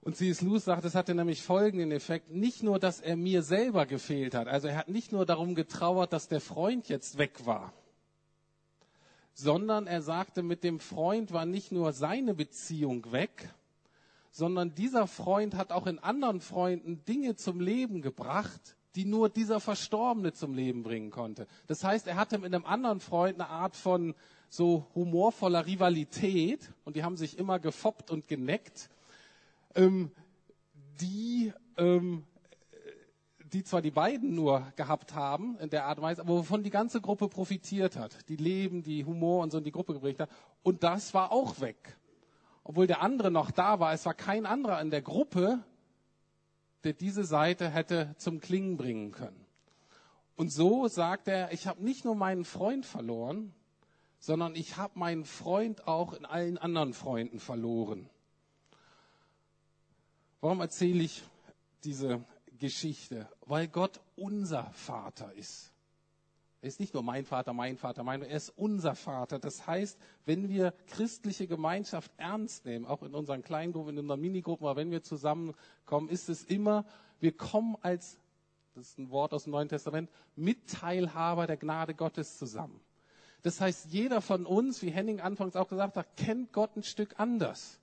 [0.04, 0.42] Und C.S.
[0.42, 2.32] Lewis sagt, es hatte nämlich folgenden Effekt.
[2.32, 4.48] Nicht nur, dass er mir selber gefehlt hat.
[4.48, 7.72] Also er hat nicht nur darum getrauert, dass der Freund jetzt weg war.
[9.34, 13.54] Sondern er sagte, mit dem Freund war nicht nur seine Beziehung weg,
[14.32, 19.60] sondern dieser Freund hat auch in anderen Freunden Dinge zum Leben gebracht, die nur dieser
[19.60, 21.48] Verstorbene zum Leben bringen konnte.
[21.68, 24.16] Das heißt, er hatte mit einem anderen Freund eine Art von
[24.50, 28.90] so humorvoller Rivalität und die haben sich immer gefoppt und geneckt
[29.76, 30.12] ähm,
[31.02, 32.26] die, ähm,
[33.54, 36.70] die zwar die beiden nur gehabt haben in der Art und Weise, aber wovon die
[36.70, 38.30] ganze Gruppe profitiert hat.
[38.30, 40.30] Die Leben, die Humor und so in die Gruppe gebracht hat.
[40.64, 41.98] Und das war auch weg.
[42.64, 45.60] Obwohl der andere noch da war, es war kein anderer in der Gruppe,
[46.84, 49.46] der diese Seite hätte zum Klingen bringen können.
[50.36, 53.54] Und so sagt er, ich habe nicht nur meinen Freund verloren,
[54.20, 58.10] sondern ich habe meinen Freund auch in allen anderen Freunden verloren.
[60.42, 61.24] Warum erzähle ich
[61.84, 62.24] diese
[62.58, 63.30] Geschichte?
[63.46, 65.72] Weil Gott unser Vater ist.
[66.62, 69.40] Er ist nicht nur mein Vater, mein Vater, mein, er ist unser Vater.
[69.40, 74.68] Das heißt, wenn wir christliche Gemeinschaft ernst nehmen, auch in unseren Kleingruppen, in unseren Minigruppen,
[74.68, 76.86] aber wenn wir zusammenkommen, ist es immer,
[77.20, 78.20] wir kommen als,
[78.76, 82.80] das ist ein Wort aus dem Neuen Testament, Mitteilhaber der Gnade Gottes zusammen.
[83.42, 87.20] Das heißt, jeder von uns, wie Henning anfangs auch gesagt hat, kennt Gott ein Stück
[87.20, 87.81] anders.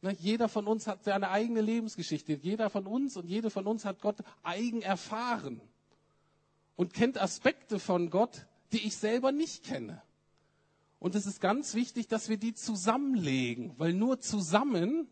[0.00, 2.34] Ne, jeder von uns hat seine eigene Lebensgeschichte.
[2.34, 5.60] Jeder von uns und jede von uns hat Gott eigen erfahren
[6.76, 10.02] und kennt Aspekte von Gott, die ich selber nicht kenne.
[11.00, 15.08] Und es ist ganz wichtig, dass wir die zusammenlegen, weil nur zusammen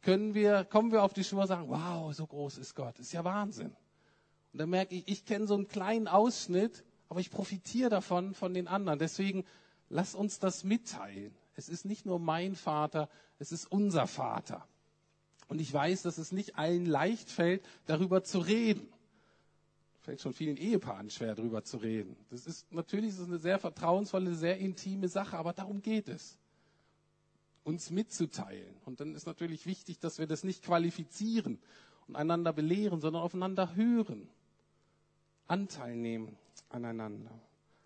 [0.00, 2.98] können wir, kommen wir auf die Spur und sagen, wow, so groß ist Gott.
[2.98, 3.74] Ist ja Wahnsinn.
[4.52, 8.54] Und dann merke ich, ich kenne so einen kleinen Ausschnitt, aber ich profitiere davon, von
[8.54, 8.98] den anderen.
[8.98, 9.44] Deswegen
[9.88, 11.34] lass uns das mitteilen.
[11.54, 14.66] Es ist nicht nur mein Vater, es ist unser Vater.
[15.48, 18.88] Und ich weiß, dass es nicht allen leicht fällt, darüber zu reden.
[20.00, 22.16] Fällt schon vielen Ehepaaren schwer, darüber zu reden.
[22.30, 26.38] Das ist natürlich ist eine sehr vertrauensvolle, sehr intime Sache, aber darum geht es.
[27.64, 28.74] Uns mitzuteilen.
[28.84, 31.60] Und dann ist natürlich wichtig, dass wir das nicht qualifizieren
[32.08, 34.28] und einander belehren, sondern aufeinander hören.
[35.46, 36.36] Anteil nehmen
[36.70, 37.30] aneinander.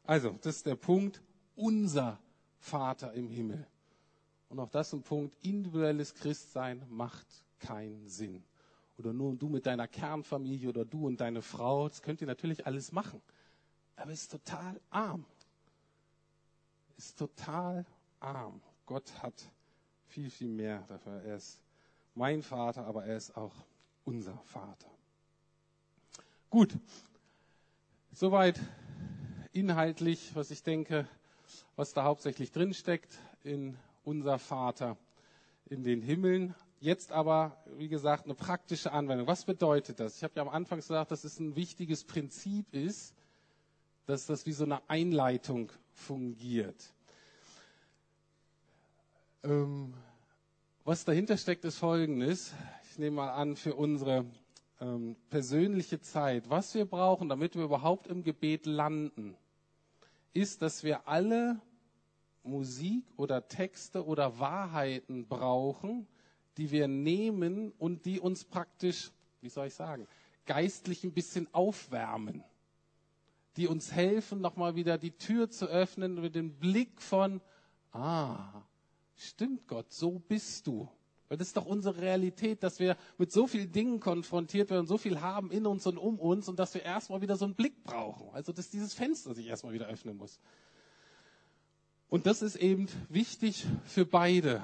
[0.05, 1.21] Also, das ist der Punkt,
[1.57, 2.19] unser
[2.59, 3.67] Vater im Himmel.
[4.49, 7.27] Und auch das ist ein Punkt, individuelles Christsein macht
[7.59, 8.45] keinen Sinn.
[8.99, 12.67] Oder nur du mit deiner Kernfamilie oder du und deine Frau, das könnt ihr natürlich
[12.67, 13.21] alles machen.
[13.97, 15.25] Aber es ist total arm.
[16.97, 17.85] Es ist total
[18.21, 18.61] arm.
[18.87, 19.35] Gott hat
[20.07, 21.23] viel, viel mehr dafür.
[21.23, 21.61] Er ist
[22.15, 23.55] mein Vater, aber er ist auch
[24.05, 24.89] unser Vater.
[26.49, 26.79] Gut,
[28.13, 28.59] soweit
[29.53, 31.09] inhaltlich, was ich denke,
[31.77, 34.97] was da hauptsächlich drin steckt in unser Vater
[35.69, 36.55] in den Himmeln.
[36.81, 39.27] Jetzt aber, wie gesagt, eine praktische Anwendung.
[39.27, 40.17] Was bedeutet das?
[40.17, 43.15] Ich habe ja am Anfang gesagt, dass es ein wichtiges Prinzip ist,
[44.07, 46.93] dass das wie so eine Einleitung fungiert.
[49.43, 49.95] Ähm,
[50.85, 52.53] was dahinter steckt, ist Folgendes.
[52.91, 54.25] Ich nehme mal an, für unsere
[54.81, 59.37] ähm, persönliche Zeit, was wir brauchen, damit wir überhaupt im Gebet landen,
[60.37, 61.61] ist, dass wir alle
[62.43, 66.07] Musik oder Texte oder Wahrheiten brauchen,
[66.59, 70.07] die wir nehmen und die uns praktisch, wie soll ich sagen,
[70.45, 72.45] geistlich ein bisschen aufwärmen,
[73.57, 77.41] die uns helfen, nochmal wieder die Tür zu öffnen mit dem Blick von,
[77.93, 78.63] ah,
[79.17, 80.89] stimmt Gott, so bist du.
[81.29, 84.97] Weil das ist doch unsere Realität, dass wir mit so vielen Dingen konfrontiert werden, so
[84.97, 87.83] viel haben in uns und um uns und dass wir erstmal wieder so einen Blick
[87.83, 88.29] brauchen.
[88.33, 90.39] Also, dass dieses Fenster sich erstmal wieder öffnen muss.
[92.09, 94.63] Und das ist eben wichtig für beide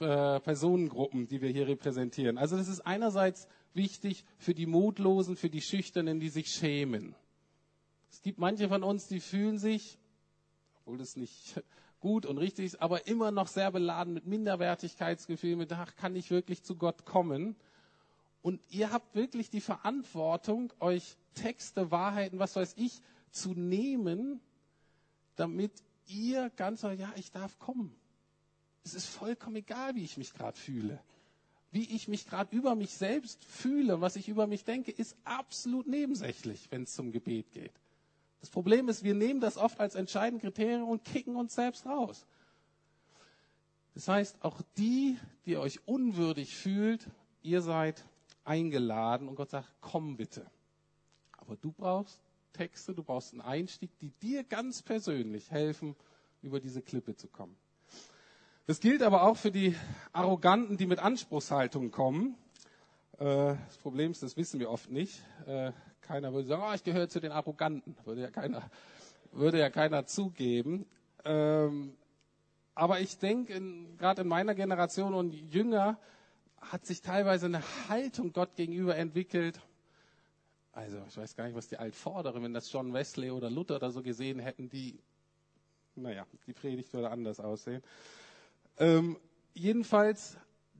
[0.00, 2.38] äh, Personengruppen, die wir hier repräsentieren.
[2.38, 7.14] Also, das ist einerseits wichtig für die Mutlosen, für die Schüchternen, die sich schämen.
[8.10, 9.98] Es gibt manche von uns, die fühlen sich,
[10.80, 11.62] obwohl das nicht
[12.04, 16.30] gut und richtig ist, aber immer noch sehr beladen mit Minderwertigkeitsgefühlen, mit, ach, kann ich
[16.30, 17.56] wirklich zu Gott kommen?
[18.42, 23.00] Und ihr habt wirklich die Verantwortung, euch Texte, Wahrheiten, was weiß ich,
[23.30, 24.38] zu nehmen,
[25.34, 25.72] damit
[26.06, 27.96] ihr ganz, ja, ich darf kommen.
[28.84, 31.00] Es ist vollkommen egal, wie ich mich gerade fühle.
[31.70, 35.86] Wie ich mich gerade über mich selbst fühle, was ich über mich denke, ist absolut
[35.86, 37.72] nebensächlich, wenn es zum Gebet geht.
[38.44, 42.26] Das Problem ist, wir nehmen das oft als entscheidende Kriterium und kicken uns selbst raus.
[43.94, 45.16] Das heißt, auch die,
[45.46, 47.08] die euch unwürdig fühlt,
[47.40, 48.04] ihr seid
[48.44, 50.44] eingeladen und Gott sagt, komm bitte.
[51.38, 52.20] Aber du brauchst
[52.52, 55.96] Texte, du brauchst einen Einstieg, die dir ganz persönlich helfen,
[56.42, 57.56] über diese Klippe zu kommen.
[58.66, 59.74] Das gilt aber auch für die
[60.12, 62.36] Arroganten, die mit Anspruchshaltung kommen.
[63.16, 65.22] Äh, das Problem ist, das wissen wir oft nicht.
[66.06, 67.96] Keiner würde sagen, oh, ich gehöre zu den Arroganten.
[68.04, 68.70] Würde ja keiner,
[69.32, 70.86] würde ja keiner zugeben.
[71.24, 71.96] Ähm,
[72.74, 73.60] aber ich denke,
[73.98, 75.98] gerade in meiner Generation und jünger
[76.60, 79.60] hat sich teilweise eine Haltung Gott gegenüber entwickelt.
[80.72, 83.90] Also ich weiß gar nicht, was die Altvorderen, wenn das John Wesley oder Luther oder
[83.90, 84.98] so gesehen hätten, die,
[85.94, 87.82] naja, die Predigt würde anders aussehen.
[88.78, 89.16] Ähm,
[89.54, 90.36] jedenfalls,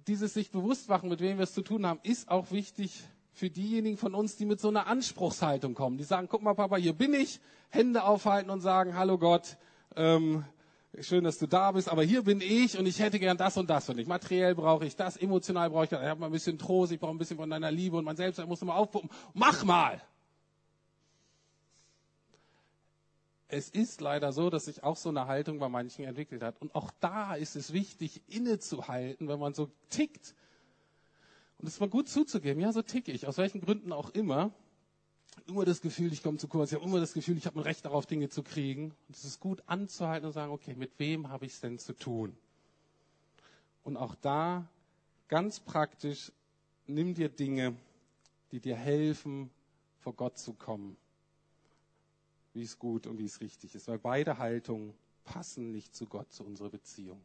[0.07, 3.05] dieses sich bewusst machen, mit wem wir es zu tun haben, ist auch wichtig
[3.35, 5.99] für diejenigen von uns, die mit so einer Anspruchshaltung kommen.
[5.99, 9.57] Die sagen, guck mal, Papa, hier bin ich, Hände aufhalten und sagen, hallo Gott,
[9.97, 10.45] ähm,
[11.01, 13.68] schön, dass du da bist, aber hier bin ich und ich hätte gern das und
[13.68, 14.07] das von dich.
[14.07, 16.01] Materiell brauche ich das, emotional brauche ich das.
[16.01, 18.16] Ich habe mal ein bisschen Trost, ich brauche ein bisschen von deiner Liebe und mein
[18.16, 19.11] Selbst muss immer aufpumpen.
[19.35, 20.01] Mach mal!
[23.49, 26.61] Es ist leider so, dass sich auch so eine Haltung bei manchen entwickelt hat.
[26.61, 30.35] Und auch da ist es wichtig, innezuhalten, wenn man so tickt.
[31.65, 34.53] Und es mal gut zuzugeben, ja, so ticke ich, aus welchen Gründen auch immer
[35.47, 36.73] immer das Gefühl, ich komme zu kurz.
[36.73, 38.95] Ich habe immer das Gefühl, ich habe ein Recht darauf, Dinge zu kriegen.
[39.09, 41.95] Und es ist gut anzuhalten und sagen, okay, mit wem habe ich es denn zu
[41.97, 42.37] tun?
[43.83, 44.69] Und auch da
[45.29, 46.33] ganz praktisch,
[46.87, 47.75] nimm dir Dinge,
[48.53, 49.49] die dir helfen,
[50.01, 50.99] vor Gott zu kommen.
[52.53, 53.89] Wie es gut und wie es richtig ist.
[53.89, 54.93] Weil beide Haltungen
[55.25, 57.21] passen nicht zu Gott, zu unserer Beziehung.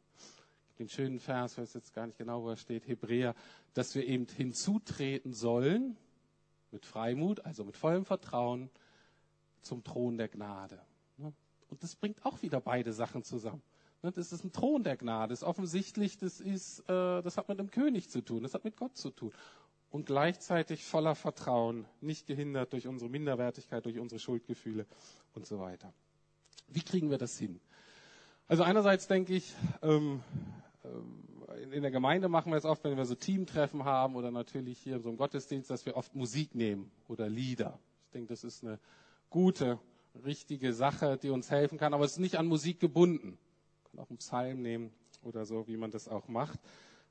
[0.79, 3.35] Den schönen Vers, weiß jetzt gar nicht genau, wo er steht, Hebräer,
[3.73, 5.97] dass wir eben hinzutreten sollen,
[6.71, 8.69] mit Freimut, also mit vollem Vertrauen
[9.61, 10.79] zum Thron der Gnade.
[11.17, 11.33] Ne?
[11.69, 13.61] Und das bringt auch wieder beide Sachen zusammen.
[14.03, 14.11] Ne?
[14.11, 15.31] Das ist ein Thron der Gnade.
[15.31, 18.63] Das ist offensichtlich, das ist, äh, das hat mit einem König zu tun, das hat
[18.63, 19.33] mit Gott zu tun.
[19.91, 24.85] Und gleichzeitig voller Vertrauen, nicht gehindert durch unsere Minderwertigkeit, durch unsere Schuldgefühle
[25.33, 25.91] und so weiter.
[26.67, 27.59] Wie kriegen wir das hin?
[28.47, 30.23] Also einerseits denke ich, ähm,
[31.71, 34.99] in der Gemeinde machen wir es oft, wenn wir so Teamtreffen haben oder natürlich hier
[34.99, 37.79] so im Gottesdienst, dass wir oft Musik nehmen oder Lieder.
[38.05, 38.79] Ich denke, das ist eine
[39.29, 39.79] gute,
[40.25, 43.37] richtige Sache, die uns helfen kann, aber es ist nicht an Musik gebunden.
[43.83, 44.91] Man kann auch einen Psalm nehmen
[45.23, 46.59] oder so, wie man das auch macht.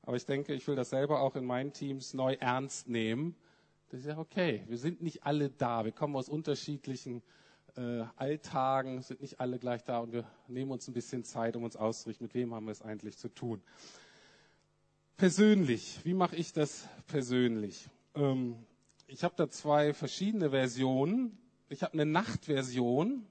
[0.01, 3.35] Aber ich denke, ich will das selber auch in meinen Teams neu ernst nehmen.
[3.89, 4.63] Das ist ja okay.
[4.67, 5.85] Wir sind nicht alle da.
[5.85, 7.21] Wir kommen aus unterschiedlichen
[7.77, 11.63] äh, Alltagen, sind nicht alle gleich da und wir nehmen uns ein bisschen Zeit, um
[11.63, 13.61] uns auszurichten, mit wem haben wir es eigentlich zu tun.
[15.17, 17.89] Persönlich, wie mache ich das persönlich?
[18.15, 18.55] Ähm,
[19.07, 21.37] ich habe da zwei verschiedene Versionen.
[21.67, 23.25] Ich habe eine Nachtversion.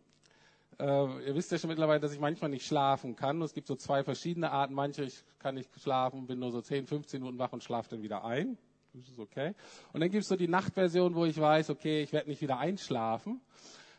[0.78, 3.40] Äh, ihr wisst ja schon mittlerweile, dass ich manchmal nicht schlafen kann.
[3.42, 4.74] Es gibt so zwei verschiedene Arten.
[4.74, 8.02] Manche ich kann nicht schlafen, bin nur so 10, 15 Minuten wach und schlafe dann
[8.02, 8.58] wieder ein.
[8.92, 9.54] Das ist okay.
[9.92, 12.58] Und dann gibt es so die Nachtversion, wo ich weiß, okay, ich werde nicht wieder
[12.58, 13.40] einschlafen.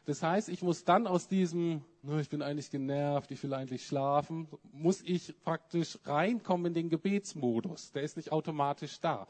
[0.05, 1.83] Das heißt, ich muss dann aus diesem,
[2.19, 7.91] ich bin eigentlich genervt, ich will eigentlich schlafen, muss ich praktisch reinkommen in den Gebetsmodus.
[7.91, 9.27] Der ist nicht automatisch da.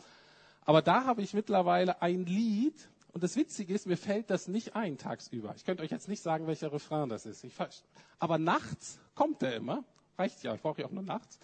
[0.61, 4.76] Aber da habe ich mittlerweile ein Lied, und das Witzige ist, mir fällt das nicht
[4.76, 5.53] ein tagsüber.
[5.55, 7.43] Ich könnte euch jetzt nicht sagen, welcher Refrain das ist.
[7.43, 7.53] Ich,
[8.20, 9.84] aber nachts kommt der immer.
[10.17, 11.39] Reicht ja, ich brauche ja auch nur nachts.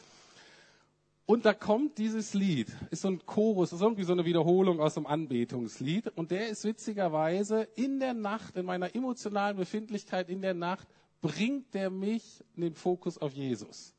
[1.28, 4.96] Und da kommt dieses Lied, ist so ein Chorus, ist irgendwie so eine Wiederholung aus
[4.96, 6.10] einem Anbetungslied.
[6.10, 10.88] Und der ist witzigerweise in der Nacht, in meiner emotionalen Befindlichkeit in der Nacht,
[11.22, 13.96] bringt der mich in den Fokus auf Jesus.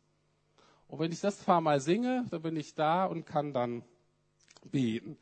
[0.86, 3.82] Und wenn ich das paar Mal singe, dann bin ich da und kann dann
[4.70, 5.18] beten.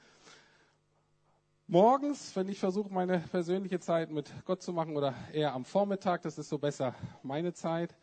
[1.66, 6.20] Morgens, wenn ich versuche, meine persönliche Zeit mit Gott zu machen oder eher am Vormittag,
[6.20, 7.96] das ist so besser meine Zeit,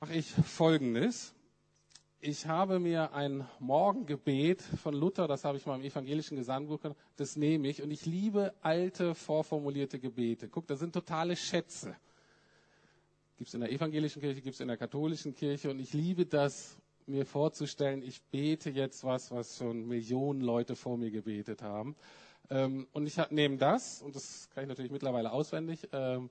[0.00, 1.34] mache ich Folgendes.
[2.20, 6.78] Ich habe mir ein Morgengebet von Luther, das habe ich mal im evangelischen Gesangbuch,
[7.16, 10.48] das nehme ich und ich liebe alte, vorformulierte Gebete.
[10.48, 11.96] Guck, da sind totale Schätze.
[13.38, 16.26] Gibt es in der evangelischen Kirche, gibt es in der katholischen Kirche und ich liebe
[16.26, 16.76] das,
[17.06, 21.96] mir vorzustellen, ich bete jetzt was, was schon Millionen Leute vor mir gebetet haben.
[22.50, 26.30] Ähm, und ich nehme das, und das kann ich natürlich mittlerweile auswendig, ähm,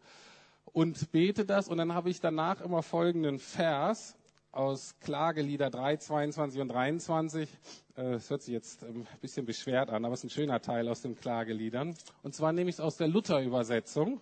[0.77, 1.69] und bete das.
[1.69, 4.15] Und dann habe ich danach immer folgenden Vers
[4.51, 7.49] aus Klagelieder 3, 22 und 23.
[7.95, 10.87] Äh, es hört sich jetzt ein bisschen beschwert an, aber es ist ein schöner Teil
[10.87, 11.95] aus den Klageliedern.
[12.21, 14.21] Und zwar nehme ich es aus der Luther-Übersetzung.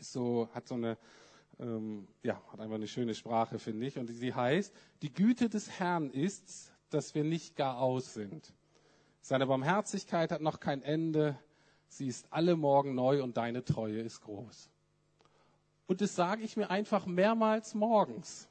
[0.00, 0.98] So, hat so eine,
[1.60, 4.00] ähm, ja, hat einfach eine schöne Sprache, finde ich.
[4.00, 8.52] Und sie heißt, die Güte des Herrn ist, dass wir nicht gar aus sind.
[9.20, 11.38] Seine Barmherzigkeit hat noch kein Ende.
[11.86, 14.70] Sie ist alle Morgen neu und deine Treue ist groß.
[15.88, 18.46] Und das sage ich mir einfach mehrmals morgens.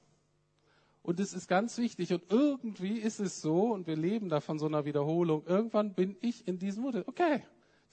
[1.03, 2.11] Und das ist ganz wichtig.
[2.11, 6.17] Und irgendwie ist es so, und wir leben da von so einer Wiederholung, irgendwann bin
[6.19, 7.03] ich in diesem Modell.
[7.05, 7.43] Okay,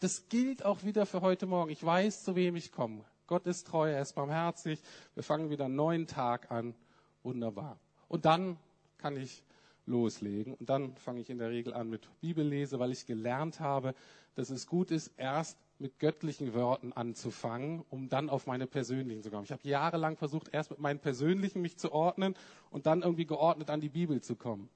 [0.01, 1.71] das gilt auch wieder für heute Morgen.
[1.71, 3.05] Ich weiß, zu wem ich komme.
[3.27, 4.83] Gott ist treu, er ist barmherzig.
[5.15, 6.75] Wir fangen wieder einen neuen Tag an.
[7.23, 7.79] Wunderbar.
[8.09, 8.57] Und dann
[8.97, 9.45] kann ich
[9.85, 10.55] loslegen.
[10.55, 13.95] Und dann fange ich in der Regel an mit Bibellese, weil ich gelernt habe,
[14.37, 19.31] dass es gut ist, erst mit göttlichen Worten anzufangen, um dann auf meine persönlichen zu
[19.31, 19.45] kommen.
[19.45, 22.35] Ich habe jahrelang versucht, erst mit meinen persönlichen mich zu ordnen
[22.71, 24.69] und dann irgendwie geordnet an die Bibel zu kommen.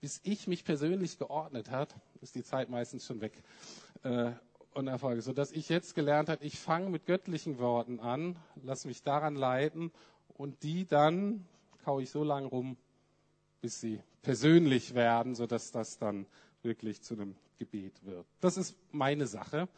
[0.00, 3.42] Bis ich mich persönlich geordnet hat, ist die Zeit meistens schon weg.
[4.02, 4.32] Äh,
[4.74, 9.02] und Erfolge, sodass ich jetzt gelernt habe, ich fange mit göttlichen Worten an, lass mich
[9.02, 9.92] daran leiten
[10.28, 11.46] und die dann
[11.84, 12.76] kaue ich so lange rum,
[13.60, 16.26] bis sie persönlich werden, sodass das dann
[16.62, 18.26] wirklich zu einem Gebet wird.
[18.40, 19.68] Das ist meine Sache.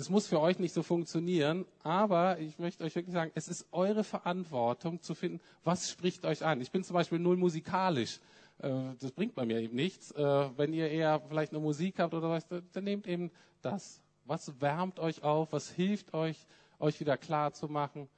[0.00, 3.66] Das muss für euch nicht so funktionieren, aber ich möchte euch wirklich sagen, es ist
[3.70, 6.62] eure Verantwortung zu finden, was spricht euch an.
[6.62, 8.18] Ich bin zum Beispiel null musikalisch.
[8.60, 10.10] Äh, das bringt bei mir eben nichts.
[10.12, 13.30] Äh, wenn ihr eher vielleicht eine Musik habt oder was, dann nehmt eben
[13.60, 14.00] das.
[14.24, 15.52] Was wärmt euch auf?
[15.52, 16.46] Was hilft euch,
[16.78, 18.08] euch wieder klar zu machen?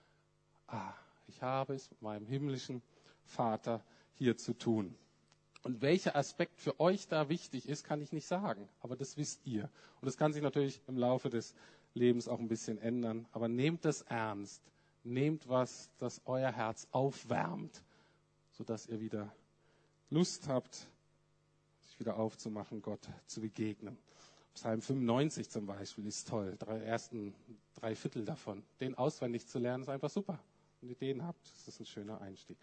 [0.68, 0.94] Ah,
[1.26, 2.80] ich habe es mit meinem himmlischen
[3.24, 3.82] Vater
[4.14, 4.94] hier zu tun.
[5.62, 8.68] Und welcher Aspekt für euch da wichtig ist, kann ich nicht sagen.
[8.80, 9.64] Aber das wisst ihr.
[10.00, 11.54] Und das kann sich natürlich im Laufe des
[11.94, 13.26] Lebens auch ein bisschen ändern.
[13.32, 14.62] Aber nehmt das ernst.
[15.04, 17.82] Nehmt was, das euer Herz aufwärmt,
[18.52, 19.32] sodass ihr wieder
[20.10, 20.86] Lust habt,
[21.82, 23.98] sich wieder aufzumachen, Gott zu begegnen.
[24.54, 26.56] Psalm 95 zum Beispiel ist toll.
[26.58, 27.34] Drei ersten
[27.74, 28.62] drei Viertel davon.
[28.80, 30.38] Den auswendig zu lernen ist einfach super.
[30.80, 32.58] Wenn ihr den habt, ist das ein schöner Einstieg.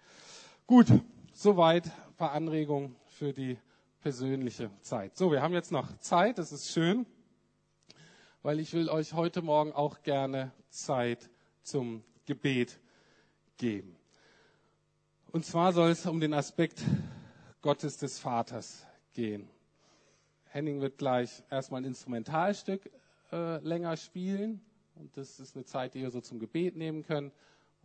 [0.67, 0.87] Gut,
[1.33, 3.57] soweit ein paar Anregungen für die
[4.01, 5.17] persönliche Zeit.
[5.17, 7.05] So, wir haben jetzt noch Zeit, das ist schön,
[8.41, 11.29] weil ich will euch heute Morgen auch gerne Zeit
[11.61, 12.79] zum Gebet
[13.57, 13.95] geben.
[15.31, 16.83] Und zwar soll es um den Aspekt
[17.61, 19.49] Gottes des Vaters gehen.
[20.45, 22.89] Henning wird gleich erstmal ein Instrumentalstück
[23.31, 24.61] äh, länger spielen.
[24.95, 27.33] Und das ist eine Zeit, die ihr so zum Gebet nehmen könnt.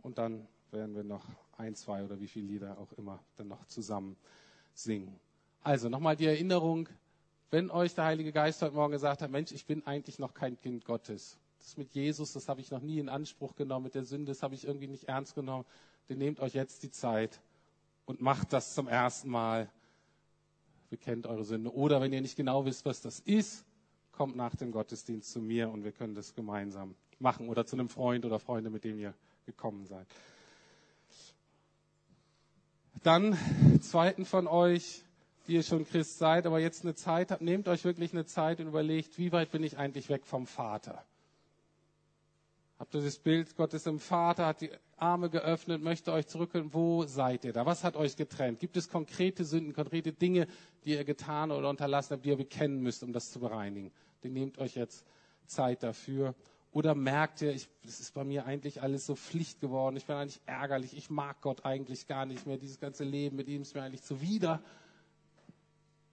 [0.01, 1.25] Und dann werden wir noch
[1.57, 4.15] ein, zwei oder wie viele Lieder auch immer dann noch zusammen
[4.73, 5.19] singen.
[5.63, 6.87] Also nochmal die Erinnerung,
[7.49, 10.59] wenn euch der Heilige Geist heute Morgen gesagt hat, Mensch, ich bin eigentlich noch kein
[10.59, 11.37] Kind Gottes.
[11.59, 14.43] Das mit Jesus, das habe ich noch nie in Anspruch genommen, mit der Sünde, das
[14.43, 15.65] habe ich irgendwie nicht ernst genommen.
[16.07, 17.39] Dann nehmt euch jetzt die Zeit
[18.05, 19.69] und macht das zum ersten Mal.
[20.91, 21.73] Bekennt eure Sünde.
[21.73, 23.65] Oder wenn ihr nicht genau wisst, was das ist,
[24.11, 27.49] kommt nach dem Gottesdienst zu mir und wir können das gemeinsam machen.
[27.49, 29.13] Oder zu einem Freund oder Freunde, mit dem ihr
[29.45, 30.07] gekommen seid.
[33.05, 33.37] Dann,
[33.81, 35.03] zweiten von euch,
[35.45, 38.59] die ihr schon Christ seid, aber jetzt eine Zeit habt, nehmt euch wirklich eine Zeit
[38.59, 41.05] und überlegt, wie weit bin ich eigentlich weg vom Vater?
[42.79, 46.73] Habt ihr das Bild, Gott ist im Vater, hat die Arme geöffnet, möchte euch zurückholen.
[46.73, 47.67] Wo seid ihr da?
[47.67, 48.59] Was hat euch getrennt?
[48.59, 50.47] Gibt es konkrete Sünden, konkrete Dinge,
[50.83, 53.91] die ihr getan oder unterlassen habt, die ihr bekennen müsst, um das zu bereinigen?
[54.23, 55.05] Den nehmt euch jetzt
[55.45, 56.33] Zeit dafür.
[56.75, 60.17] Oder merkt ihr, ich, das ist bei mir eigentlich alles so Pflicht geworden, ich bin
[60.17, 63.75] eigentlich ärgerlich, ich mag Gott eigentlich gar nicht mehr, dieses ganze Leben mit ihm ist
[63.75, 64.61] mir eigentlich zuwider.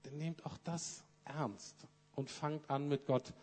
[0.05, 1.75] Dann nehmt auch das ernst
[2.15, 3.35] und fangt an, mit Gott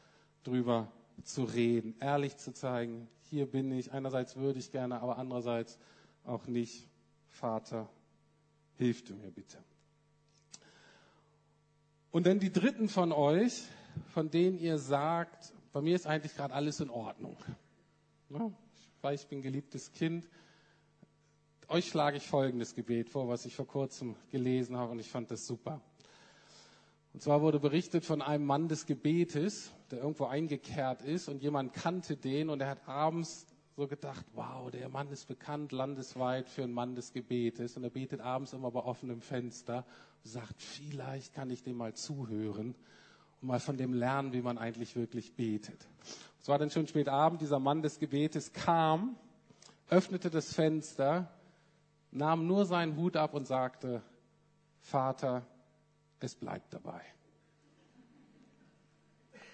[0.46, 0.90] drüber
[1.26, 5.78] zu reden, ehrlich zu zeigen, hier bin ich, einerseits würde ich gerne, aber andererseits
[6.24, 6.88] auch nicht.
[7.28, 7.90] Vater,
[8.78, 9.58] hilf du mir bitte.
[12.12, 13.64] Und dann die Dritten von euch,
[14.14, 17.38] von denen ihr sagt, bei mir ist eigentlich gerade alles in Ordnung.
[18.30, 20.28] Ja, ich weiß, ich bin geliebtes Kind.
[21.68, 25.30] Euch schlage ich folgendes Gebet vor, was ich vor kurzem gelesen habe und ich fand
[25.30, 25.82] das super.
[27.14, 31.74] Und zwar wurde berichtet von einem Mann des Gebetes, der irgendwo eingekehrt ist und jemand
[31.74, 36.64] kannte den und er hat abends so gedacht, wow, der Mann ist bekannt landesweit für
[36.64, 39.86] einen Mann des Gebetes und er betet abends immer bei offenem Fenster
[40.24, 42.76] und sagt, vielleicht kann ich dem mal zuhören
[43.42, 45.88] mal von dem lernen, wie man eigentlich wirklich betet.
[46.42, 49.16] Es war dann schon spät Abend, dieser Mann des Gebetes kam,
[49.90, 51.32] öffnete das Fenster,
[52.12, 54.02] nahm nur seinen Hut ab und sagte,
[54.82, 55.46] Vater,
[56.20, 57.02] es bleibt dabei.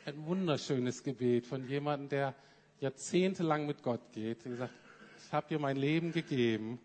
[0.05, 2.35] Ein wunderschönes Gebet von jemandem, der
[2.79, 4.45] jahrzehntelang mit Gott geht.
[4.45, 4.73] Er gesagt,
[5.25, 6.79] ich habe dir mein Leben gegeben,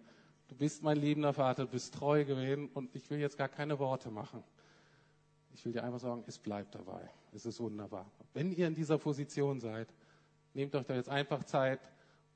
[0.49, 3.79] du bist mein liebender Vater, du bist treu gewesen und ich will jetzt gar keine
[3.79, 4.43] Worte machen.
[5.55, 7.09] Ich will dir einfach sagen, es bleibt dabei.
[7.33, 8.11] Es ist wunderbar.
[8.33, 9.89] Wenn ihr in dieser Position seid,
[10.55, 11.81] nehmt euch da jetzt einfach Zeit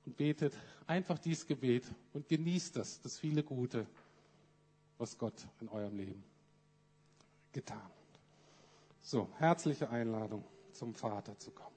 [0.04, 0.54] und betet
[0.86, 3.86] einfach dieses Gebet und genießt das, das viele Gute,
[4.98, 6.24] was Gott in eurem Leben
[7.52, 7.90] getan hat.
[9.00, 11.73] So, herzliche Einladung, zum Vater zu kommen.